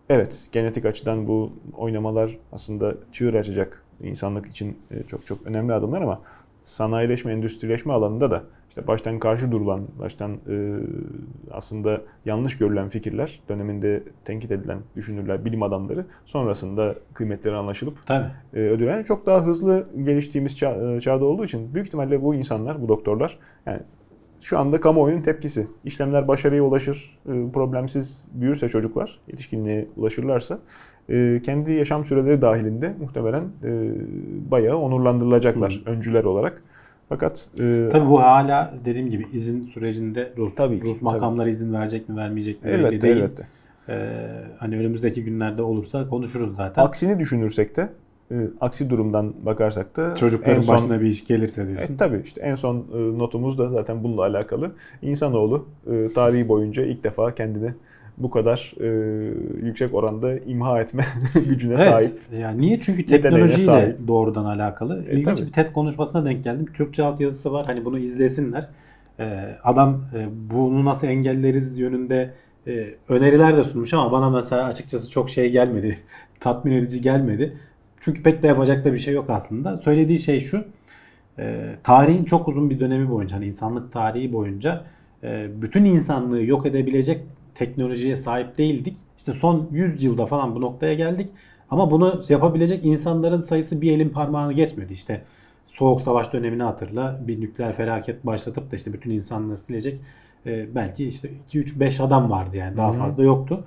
[0.09, 6.01] evet, genetik açıdan bu oynamalar aslında çığır açacak insanlık için e, çok çok önemli adımlar
[6.01, 6.21] ama
[6.63, 8.43] sanayileşme, endüstrileşme alanında da
[8.73, 10.77] işte baştan karşı durulan, baştan e,
[11.51, 18.27] aslında yanlış görülen fikirler, döneminde tenkit edilen düşünürler, bilim adamları sonrasında kıymetleri anlaşılıp Tabii.
[18.53, 22.81] e, ödülen çok daha hızlı geliştiğimiz çağ- e, çağda olduğu için büyük ihtimalle bu insanlar,
[22.81, 23.79] bu doktorlar yani
[24.41, 25.67] şu anda kamuoyunun tepkisi.
[25.83, 30.59] İşlemler başarıya ulaşır, e, problemsiz büyürse çocuklar, yetişkinliğe ulaşırlarsa
[31.09, 33.91] e, kendi yaşam süreleri dahilinde muhtemelen e,
[34.51, 36.63] bayağı onurlandırılacaklar öncüler olarak.
[37.09, 41.73] Fakat e, Tabii bu hala dediğim gibi izin sürecinde Rus, Tabii ki, Rus makamları izin
[41.73, 43.17] verecek mi vermeyecek mi elbette değil.
[43.17, 43.47] elbette.
[43.89, 44.17] Ee,
[44.57, 46.83] hani önümüzdeki günlerde olursa konuşuruz zaten.
[46.83, 47.89] Aksini düşünürsek de,
[48.31, 51.93] e, aksi durumdan bakarsak da Çocukların en son başına bir iş gelirse diyorsun.
[51.93, 54.71] E, tabii işte en son e, notumuz da zaten bununla alakalı.
[55.01, 57.73] İnsanoğlu e, tarihi boyunca ilk defa kendini
[58.17, 58.87] bu kadar e,
[59.65, 61.05] yüksek oranda imha etme
[61.47, 62.11] gücüne sahip.
[62.39, 62.79] Yani niye?
[62.79, 64.07] Çünkü teknolojiyle sahip.
[64.07, 65.05] doğrudan alakalı.
[65.09, 65.47] E, İlginç tabii.
[65.47, 66.65] bir TED konuşmasına denk geldim.
[66.73, 67.65] Türkçe alt yazısı var.
[67.65, 68.69] Hani bunu izlesinler.
[69.19, 72.33] Ee, adam e, bunu nasıl engelleriz yönünde
[72.67, 75.99] e, öneriler de sunmuş ama bana mesela açıkçası çok şey gelmedi.
[76.39, 77.57] Tatmin edici gelmedi.
[77.99, 79.77] Çünkü pek de yapacak da bir şey yok aslında.
[79.77, 80.65] Söylediği şey şu.
[81.39, 84.83] e, tarihin çok uzun bir dönemi boyunca, hani insanlık tarihi boyunca
[85.23, 87.21] e, bütün insanlığı yok edebilecek
[87.55, 88.97] teknolojiye sahip değildik.
[89.17, 91.29] İşte son 100 yılda falan bu noktaya geldik.
[91.69, 94.93] Ama bunu yapabilecek insanların sayısı bir elin parmağını geçmiyordu.
[94.93, 95.21] İşte
[95.67, 97.19] Soğuk Savaş dönemini hatırla.
[97.27, 99.99] Bir nükleer felaket başlatıp da işte bütün insanlığı silecek
[100.45, 102.99] e, belki işte 2-3-5 adam vardı yani daha Hı hı.
[102.99, 103.65] fazla yoktu.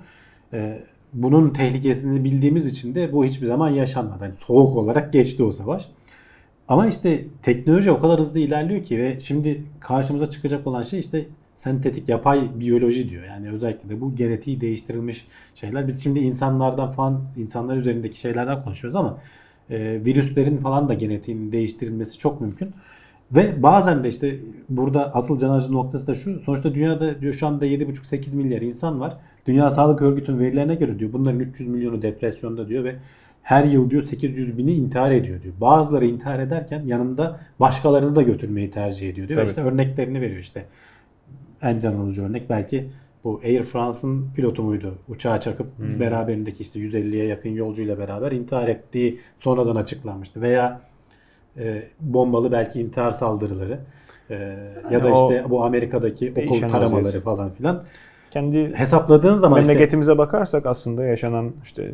[0.53, 0.83] E,
[1.13, 4.23] bunun tehlikesini bildiğimiz için de bu hiçbir zaman yaşanmadı.
[4.23, 5.89] Yani soğuk olarak geçti o savaş.
[6.67, 11.25] Ama işte teknoloji o kadar hızlı ilerliyor ki ve şimdi karşımıza çıkacak olan şey işte
[11.57, 13.23] sentetik yapay biyoloji diyor.
[13.23, 15.87] Yani özellikle de bu genetiği değiştirilmiş şeyler.
[15.87, 19.17] Biz şimdi insanlardan falan insanlar üzerindeki şeylerden konuşuyoruz ama
[19.69, 22.71] e, virüslerin falan da genetiğinin değiştirilmesi çok mümkün.
[23.31, 24.39] Ve bazen de işte
[24.69, 26.39] burada asıl can alıcı noktası da şu.
[26.39, 29.17] Sonuçta dünyada diyor şu anda 7,5-8 milyar insan var.
[29.47, 32.95] Dünya Sağlık Örgütü'nün verilerine göre diyor bunların 300 milyonu depresyonda diyor ve
[33.43, 35.53] her yıl diyor 800 bini intihar ediyor diyor.
[35.61, 39.39] Bazıları intihar ederken yanında başkalarını da götürmeyi tercih ediyor diyor.
[39.39, 40.65] Ve işte örneklerini veriyor işte.
[41.61, 42.89] En can alıcı örnek belki
[43.23, 44.95] bu Air France'ın pilotu muydu?
[45.09, 50.41] Uçağa çakıp beraberindeki işte 150'ye yakın yolcuyla beraber intihar ettiği sonradan açıklanmıştı.
[50.41, 50.81] Veya
[51.57, 53.79] e, bombalı belki intihar saldırıları
[54.29, 54.35] e,
[54.91, 57.21] ya da Yani işte bu Amerika'daki okul taramaları vaziyeti.
[57.21, 57.83] falan filan.
[58.31, 61.93] Kendi Hesapladığın zaman işte memleketimize bakarsak aslında yaşanan işte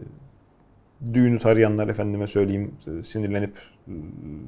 [1.14, 2.72] düğünü tarayanlar efendime söyleyeyim
[3.04, 3.54] sinirlenip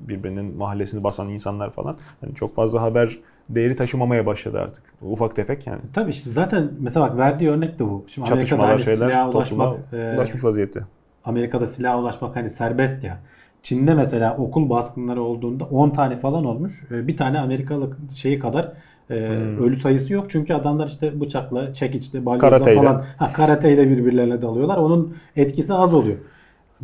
[0.08, 3.20] birbirinin mahallesini basan insanlar falan hani çok fazla haber
[3.50, 4.84] değeri taşımamaya başladı artık.
[5.02, 5.82] Ufak tefek yani.
[5.94, 8.06] tabii işte zaten mesela bak verdiği örnek de bu.
[8.08, 10.80] Şimdi Çatışmalar hani şeyler silaha ulaşmak e, ulaşmış vaziyette.
[11.26, 13.20] Amerika'da silaha ulaşmak hani serbest ya.
[13.62, 16.84] Çin'de mesela okul baskınları olduğunda 10 tane falan olmuş.
[16.92, 18.72] Bir tane Amerikalı şeyi kadar
[19.10, 19.14] e,
[19.60, 20.30] ölü sayısı yok.
[20.30, 22.82] Çünkü adamlar işte bıçakla, çekiçle, balyozla Karateyle.
[22.82, 24.78] falan ha, karateyle birbirlerine dalıyorlar.
[24.78, 26.18] Onun etkisi az oluyor.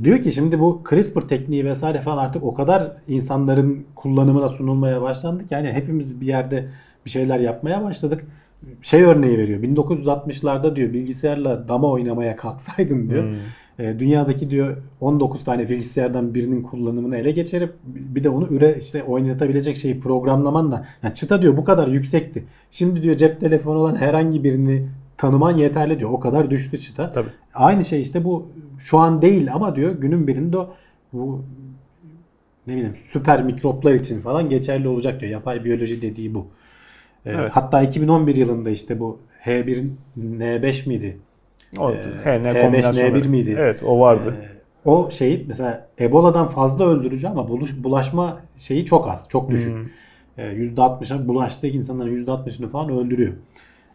[0.03, 5.45] Diyor ki şimdi bu CRISPR tekniği vesaire falan artık o kadar insanların kullanımına sunulmaya başlandı
[5.45, 6.69] ki yani hepimiz bir yerde
[7.05, 8.25] bir şeyler yapmaya başladık.
[8.81, 9.59] Şey örneği veriyor.
[9.63, 13.23] 1960'larda diyor bilgisayarla dama oynamaya kalksaydın diyor.
[13.79, 19.03] E, dünyadaki diyor 19 tane bilgisayardan birinin kullanımını ele geçirip bir de onu üre işte
[19.03, 22.43] oynatabilecek şeyi programlamanla yani çıta diyor bu kadar yüksekti.
[22.71, 24.87] Şimdi diyor cep telefonu olan herhangi birini
[25.21, 26.09] tanıman yeterli diyor.
[26.11, 27.09] O kadar düştü çıta.
[27.09, 27.29] Tabii.
[27.53, 28.47] Aynı şey işte bu
[28.79, 30.69] şu an değil ama diyor günün birinde o
[31.13, 31.43] bu
[32.67, 35.31] ne bileyim süper mikroplar için falan geçerli olacak diyor.
[35.31, 36.47] Yapay biyoloji dediği bu.
[37.25, 37.51] E, Evet.
[37.53, 41.17] Hatta 2011 yılında işte bu H1N5 miydi?
[41.77, 43.19] O Ee, HN H5, kombinasyonları.
[43.23, 43.55] N1 miydi?
[43.59, 44.35] Evet o vardı.
[44.41, 49.75] Ee, o şey mesela Ebola'dan fazla öldürücü ama buluş, bulaşma şeyi çok az, çok düşük.
[49.75, 49.85] Hmm.
[50.37, 53.33] Ee, %60'a bulaştığı insanların %60'ını falan öldürüyor.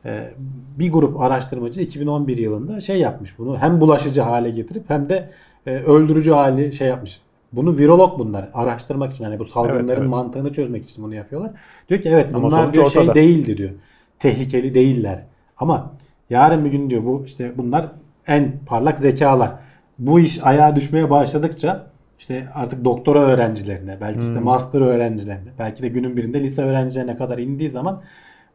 [0.06, 0.30] Ee,
[0.78, 5.30] bir grup araştırmacı 2011 yılında şey yapmış bunu hem bulaşıcı hale getirip hem de
[5.66, 7.20] e, öldürücü hali şey yapmış.
[7.52, 10.08] Bunu virolog bunlar araştırmak için hani bu salgınların Evet, evet.
[10.08, 11.50] mantığını çözmek için bunu yapıyorlar.
[11.88, 13.14] Diyor ki evet Ama bunlar diyor şey ortada.
[13.14, 13.70] değildi diyor.
[14.18, 15.22] Tehlikeli değiller.
[15.58, 15.92] Ama
[16.30, 17.86] yarın bir gün diyor bu işte bunlar
[18.26, 19.52] en parlak zekalar.
[19.98, 21.86] Bu iş ayağa düşmeye başladıkça
[22.18, 27.38] işte artık doktora öğrencilerine, belki işte master öğrencilerine, belki de günün birinde lise öğrencilerine kadar
[27.38, 28.02] indiği zaman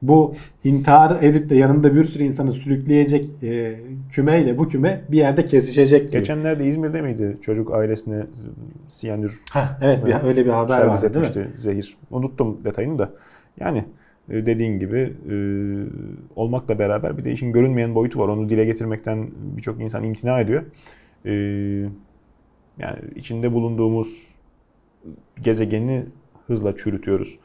[0.01, 0.33] bu
[0.63, 3.79] intihar edip de yanında bir sürü insanı sürükleyecek e,
[4.11, 6.21] kümeyle bu küme bir yerde kesişecek diyor.
[6.21, 8.25] Geçenlerde İzmir'de miydi çocuk ailesine
[8.87, 11.29] siyanür Heh, evet bir, öyle bir haber servis vardı değil mi?
[11.29, 11.97] etmişti zehir.
[12.11, 13.11] Unuttum detayını da.
[13.59, 13.85] Yani
[14.29, 15.35] e, dediğin gibi e,
[16.35, 18.27] olmakla beraber bir de işin görünmeyen boyutu var.
[18.27, 20.63] Onu dile getirmekten birçok insan imtina ediyor.
[21.25, 21.31] E,
[22.79, 24.27] yani içinde bulunduğumuz
[25.41, 26.05] gezegeni
[26.47, 27.39] hızla çürütüyoruz.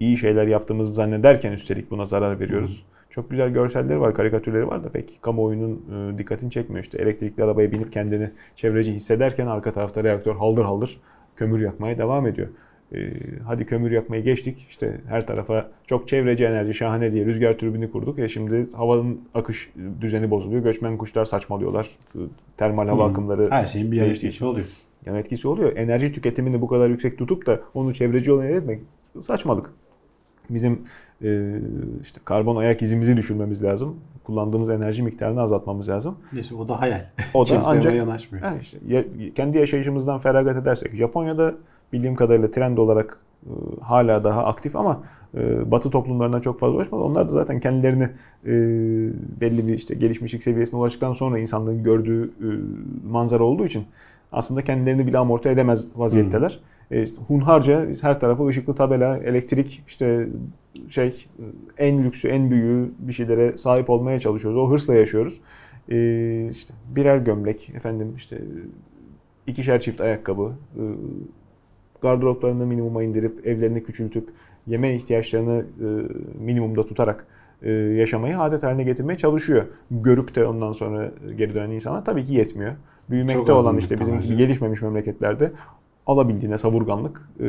[0.00, 2.86] İyi şeyler yaptığımızı zannederken üstelik buna zarar veriyoruz.
[3.10, 5.82] Çok güzel görselleri var, karikatürleri var da pek kamuoyunun
[6.14, 6.82] e, dikkatini çekmiyor.
[6.84, 11.00] İşte elektrikli arabaya binip kendini çevreci hissederken arka tarafta reaktör haldır haldır
[11.36, 12.48] kömür yakmaya devam ediyor.
[12.94, 12.98] E,
[13.44, 14.66] hadi kömür yakmayı geçtik.
[14.70, 18.18] İşte her tarafa çok çevreci enerji şahane diye rüzgar türbini kurduk.
[18.18, 19.70] E şimdi havanın akış
[20.00, 20.62] düzeni bozuluyor.
[20.62, 21.88] Göçmen kuşlar saçmalıyorlar.
[22.14, 22.18] E,
[22.56, 23.10] Termal hava Hmm.
[23.10, 24.46] akımları Her şeyin bir yan etkisi için.
[24.46, 24.66] oluyor.
[25.06, 25.76] yan etkisi oluyor.
[25.76, 28.80] Enerji tüketimini bu kadar yüksek tutup da onu çevreci olan etmek
[29.22, 29.70] saçmalık.
[30.50, 30.82] Bizim
[31.24, 31.52] e,
[32.02, 33.96] işte karbon ayak izimizi düşürmemiz lazım.
[34.24, 36.16] Kullandığımız enerji miktarını azaltmamız lazım.
[36.32, 37.04] Neyse o da hayal.
[37.34, 38.44] O da Kimse ancak yanaşmıyor.
[38.44, 41.54] Ha işte, ya- kendi yaşayışımızdan feragat edersek Japonya'da
[41.92, 45.02] bildiğim kadarıyla trend olarak e, hala daha aktif ama
[45.38, 47.02] e, Batı toplumlarına çok fazla ulaşmadı.
[47.02, 48.08] Onlar da zaten kendilerini
[48.44, 48.52] e,
[49.40, 52.48] belli bir işte gelişmişlik seviyesine ulaştıktan sonra insanlığın gördüğü e,
[53.10, 53.84] manzara olduğu için
[54.32, 56.60] aslında kendilerini bile amorti edemez vaziyetteler.
[56.90, 60.28] E, işte hunharca biz her tarafı ışıklı tabela, elektrik, işte
[60.88, 61.26] şey
[61.78, 64.58] en lüksü, en büyüğü bir şeylere sahip olmaya çalışıyoruz.
[64.58, 65.40] O hırsla yaşıyoruz.
[65.88, 68.40] E, işte birer gömlek, efendim işte
[69.46, 70.82] ikişer çift ayakkabı, e,
[72.02, 74.28] gardıroplarını minimuma indirip, evlerini küçültüp,
[74.66, 75.86] yeme ihtiyaçlarını e,
[76.44, 77.26] minimumda tutarak
[77.62, 79.64] e, yaşamayı adet haline getirmeye çalışıyor.
[79.90, 82.72] Görüp de ondan sonra geri dönen insana tabii ki yetmiyor.
[83.10, 85.52] Büyümekte Çok olan işte bizim gibi gelişmemiş memleketlerde
[86.08, 87.46] alabildiğine savurganlık, e,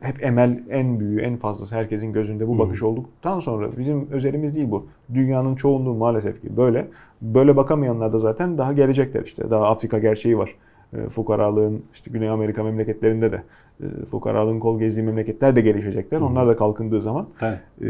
[0.00, 4.70] hep emel en büyüğü, en fazlası herkesin gözünde bu bakış olduktan sonra bizim özelimiz değil
[4.70, 4.86] bu.
[5.14, 6.88] Dünyanın çoğunluğu maalesef ki böyle.
[7.22, 9.50] Böyle bakamayanlar da zaten daha gelecekler işte.
[9.50, 10.54] Daha Afrika gerçeği var.
[10.92, 13.42] E, fukaralığın işte Güney Amerika memleketlerinde de
[13.80, 16.20] e, fukaralığın kol gezdiği memleketler de gelişecekler.
[16.20, 17.58] Onlar da kalkındığı zaman Tabii.
[17.80, 17.88] e,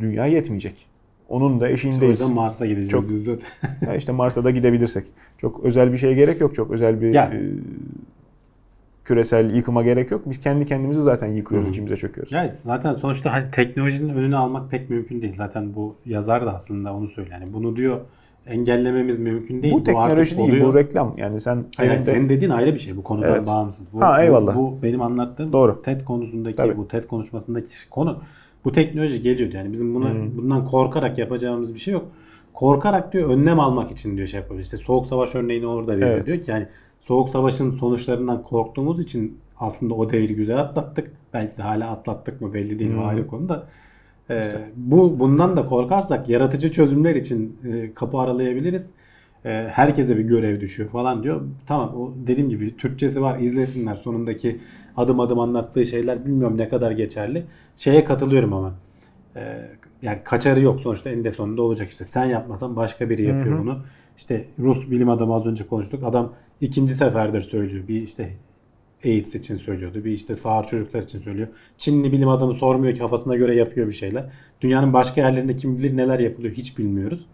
[0.00, 0.86] dünya yetmeyecek.
[1.30, 2.20] Onun da İşte o eşiğindeyiz.
[2.20, 3.76] yüzden Mars'a gideceğiz Çok- diyoruz zaten.
[3.86, 5.06] Ya işte Mars'a da gidebilirsek.
[5.38, 6.54] Çok özel bir şeye gerek yok.
[6.54, 7.40] Çok özel bir Ya, e,
[9.04, 10.22] küresel yıkıma gerek yok.
[10.26, 11.70] Biz kendi kendimizi zaten yıkıyoruz, Hı.
[11.70, 12.32] içimize çöküyoruz.
[12.32, 15.32] Ya zaten sonuçta hani teknolojinin önünü almak pek mümkün değil.
[15.32, 17.40] Zaten bu yazar da aslında onu söylüyor.
[17.40, 18.00] Yani bunu diyor
[18.46, 19.74] engellememiz mümkün değil.
[19.74, 20.68] bu teknoloji artık değil, oluyor.
[20.68, 21.14] bu reklam.
[21.16, 22.96] Yani sen Hayır, elinde- senin dediğin ayrı bir şey.
[22.96, 23.46] Bu konudan Evet.
[23.46, 23.92] bağımsız.
[23.92, 24.56] Bu, Ha, bu- eyvallah.
[24.56, 25.82] Bu, benim anlattığım Doğru.
[25.82, 26.76] TED konusundaki Tabii.
[26.76, 28.18] bu TED konuşmasındaki konu
[28.64, 29.52] bu teknoloji geliyor.
[29.52, 30.36] Yani bizim buna Hı.
[30.36, 32.08] bundan korkarak yapacağımız bir şey yok.
[32.52, 34.62] Korkarak diyor önlem almak için diyor şey yapabilir.
[34.62, 36.10] İşte soğuk savaş örneğini orada veriyor.
[36.10, 36.26] Evet.
[36.26, 36.66] Diyor ki yani
[37.00, 41.10] soğuk savaşın sonuçlarından korktuğumuz için aslında o devri güzel atlattık.
[41.34, 42.94] Belki de hala atlattık mı belli değil.
[42.96, 43.66] O ayrı konu da.
[44.30, 44.70] Ee, İşte.
[44.76, 48.92] bu bundan da korkarsak yaratıcı çözümler için e, kapı aralayabiliriz.
[49.44, 51.40] E, herkese bir görev düşüyor falan diyor.
[51.66, 54.60] Tamam o dediğim gibi Türkçesi var izlesinler sonundaki
[54.96, 57.44] adım adım anlattığı şeyler bilmiyorum ne kadar geçerli.
[57.76, 58.74] Şeye katılıyorum ama.
[59.36, 59.70] E,
[60.02, 62.04] yani kaçarı yok sonuçta eninde sonunda olacak işte.
[62.04, 63.62] Sen yapmasan başka biri yapıyor Hı hı.
[63.62, 63.78] bunu.
[64.16, 66.04] İşte Rus bilim adamı az önce konuştuk.
[66.04, 67.88] Adam ikinci seferdir söylüyor.
[67.88, 68.30] Bir işte
[69.04, 70.04] AIDS için söylüyordu.
[70.04, 71.48] Bir işte sağır çocuklar için söylüyor.
[71.78, 74.26] Çinli bilim adamı sormuyor ki kafasına göre yapıyor bir şeyler.
[74.60, 77.26] Dünyanın başka yerlerinde kim bilir neler yapılıyor hiç bilmiyoruz.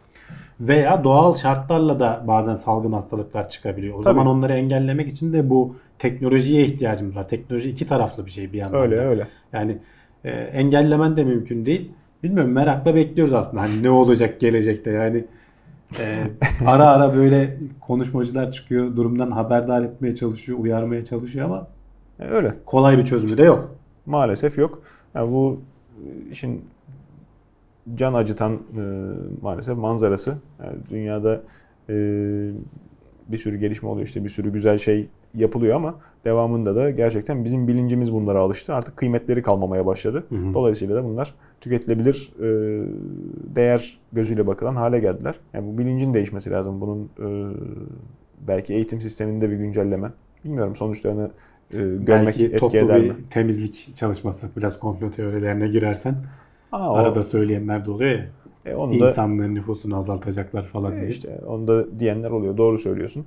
[0.60, 3.94] Veya doğal şartlarla da bazen salgın hastalıklar çıkabiliyor.
[3.94, 4.04] O Tabii.
[4.04, 7.28] zaman onları engellemek için de bu teknolojiye ihtiyacımız var.
[7.28, 8.80] Teknoloji iki taraflı bir şey bir yandan.
[8.80, 9.00] öyle da.
[9.00, 9.28] öyle.
[9.52, 9.78] Yani
[10.24, 11.92] e, engellemen de mümkün değil.
[12.22, 13.62] Bilmiyorum merakla bekliyoruz aslında.
[13.62, 15.24] Hani ne olacak gelecekte yani.
[16.00, 16.04] e,
[16.66, 18.96] ara ara böyle konuşmacılar çıkıyor.
[18.96, 21.66] Durumdan haberdar etmeye çalışıyor, uyarmaya çalışıyor ama
[22.30, 22.54] Öyle.
[22.66, 23.74] kolay bir çözümü de yok.
[24.06, 24.82] Maalesef yok.
[25.14, 25.60] Yani bu
[26.30, 26.64] işin
[27.94, 28.82] can acıtan e,
[29.42, 30.36] maalesef manzarası.
[30.64, 31.42] Yani dünyada
[31.88, 31.94] e,
[33.28, 37.68] bir sürü gelişme oluyor işte bir sürü güzel şey yapılıyor ama devamında da gerçekten bizim
[37.68, 38.74] bilincimiz bunlara alıştı.
[38.74, 40.24] Artık kıymetleri kalmamaya başladı.
[40.28, 40.54] Hı hı.
[40.54, 42.46] Dolayısıyla da bunlar tüketilebilir e,
[43.56, 45.34] değer gözüyle bakılan hale geldiler.
[45.54, 46.80] Yani bu bilincin değişmesi lazım.
[46.80, 47.56] Bunun e,
[48.48, 50.12] belki eğitim sisteminde bir güncelleme.
[50.44, 51.30] Bilmiyorum sonuçlarını
[51.72, 53.16] e, görmek Belki etki eder bir mi?
[53.30, 56.14] temizlik çalışması biraz komplo teorilerine girersen
[56.76, 58.26] Aa, o- arada söyleyenler de oluyor ya.
[58.64, 61.08] E, onu da İnsanlığın nüfusunu azaltacaklar falan e, diye.
[61.10, 62.56] işte onu da diyenler oluyor.
[62.56, 63.26] Doğru söylüyorsun.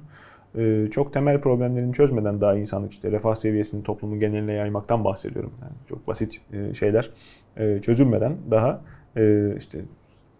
[0.57, 5.51] E, çok temel problemlerini çözmeden daha insanlık işte refah seviyesini toplumun geneline yaymaktan bahsediyorum.
[5.61, 7.09] Yani çok basit e, şeyler
[7.57, 8.81] e, çözülmeden daha
[9.17, 9.79] e, işte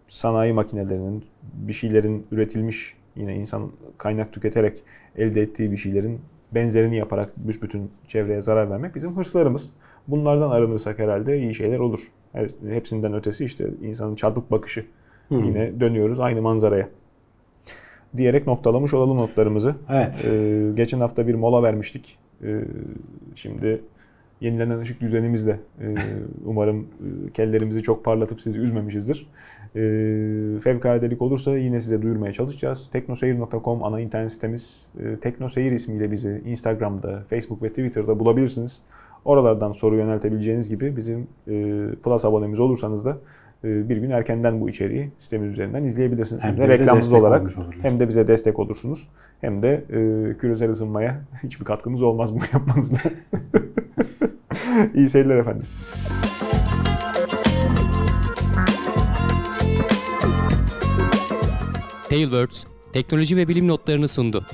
[0.08, 4.82] sanayi makinelerinin bir şeylerin üretilmiş yine insan kaynak tüketerek
[5.16, 6.20] elde ettiği bir şeylerin
[6.52, 9.72] benzerini yaparak büsbütün çevreye zarar vermek bizim hırslarımız.
[10.08, 12.00] Bunlardan arınırsak herhalde iyi şeyler olur.
[12.32, 14.84] Her- Hepsinden ötesi işte insanın çarpık bakışı.
[15.28, 15.34] Hı.
[15.34, 16.88] Yine dönüyoruz aynı manzaraya.
[18.16, 19.74] Diyerek noktalamış olalım notlarımızı.
[19.90, 20.24] Evet.
[20.24, 22.18] Ee, geçen hafta bir mola vermiştik.
[22.44, 22.60] Ee,
[23.34, 23.82] şimdi
[24.40, 25.94] yenilenen ışık düzenimizle e,
[26.44, 29.26] umarım e, kellerimizi çok parlatıp sizi üzmemişizdir.
[29.76, 29.80] Ee,
[30.60, 32.90] fevkaladelik olursa yine size duyurmaya çalışacağız.
[32.90, 34.92] teknoseyir.com ana internet sitemiz.
[35.00, 38.82] E, Teknoseyir ismiyle bizi Instagram'da, Facebook ve Twitter'da bulabilirsiniz.
[39.24, 43.18] Oralardan soru yöneltebileceğiniz gibi bizim e, Plus abonemiz olursanız da
[43.64, 46.44] e, bir gün erkenden bu içeriği sitemiz üzerinden izleyebilirsiniz.
[46.44, 47.48] Hem, Hem de de reklamsız olarak
[47.82, 49.08] hem de bize destek olursunuz.
[49.40, 52.98] Hem de e, küresel ısınmaya hiçbir katkımız olmaz bunu yapmanızda.
[54.94, 55.66] İyi seyirler efendim.
[62.08, 64.46] Tailwords teknoloji ve bilim notlarını sundu.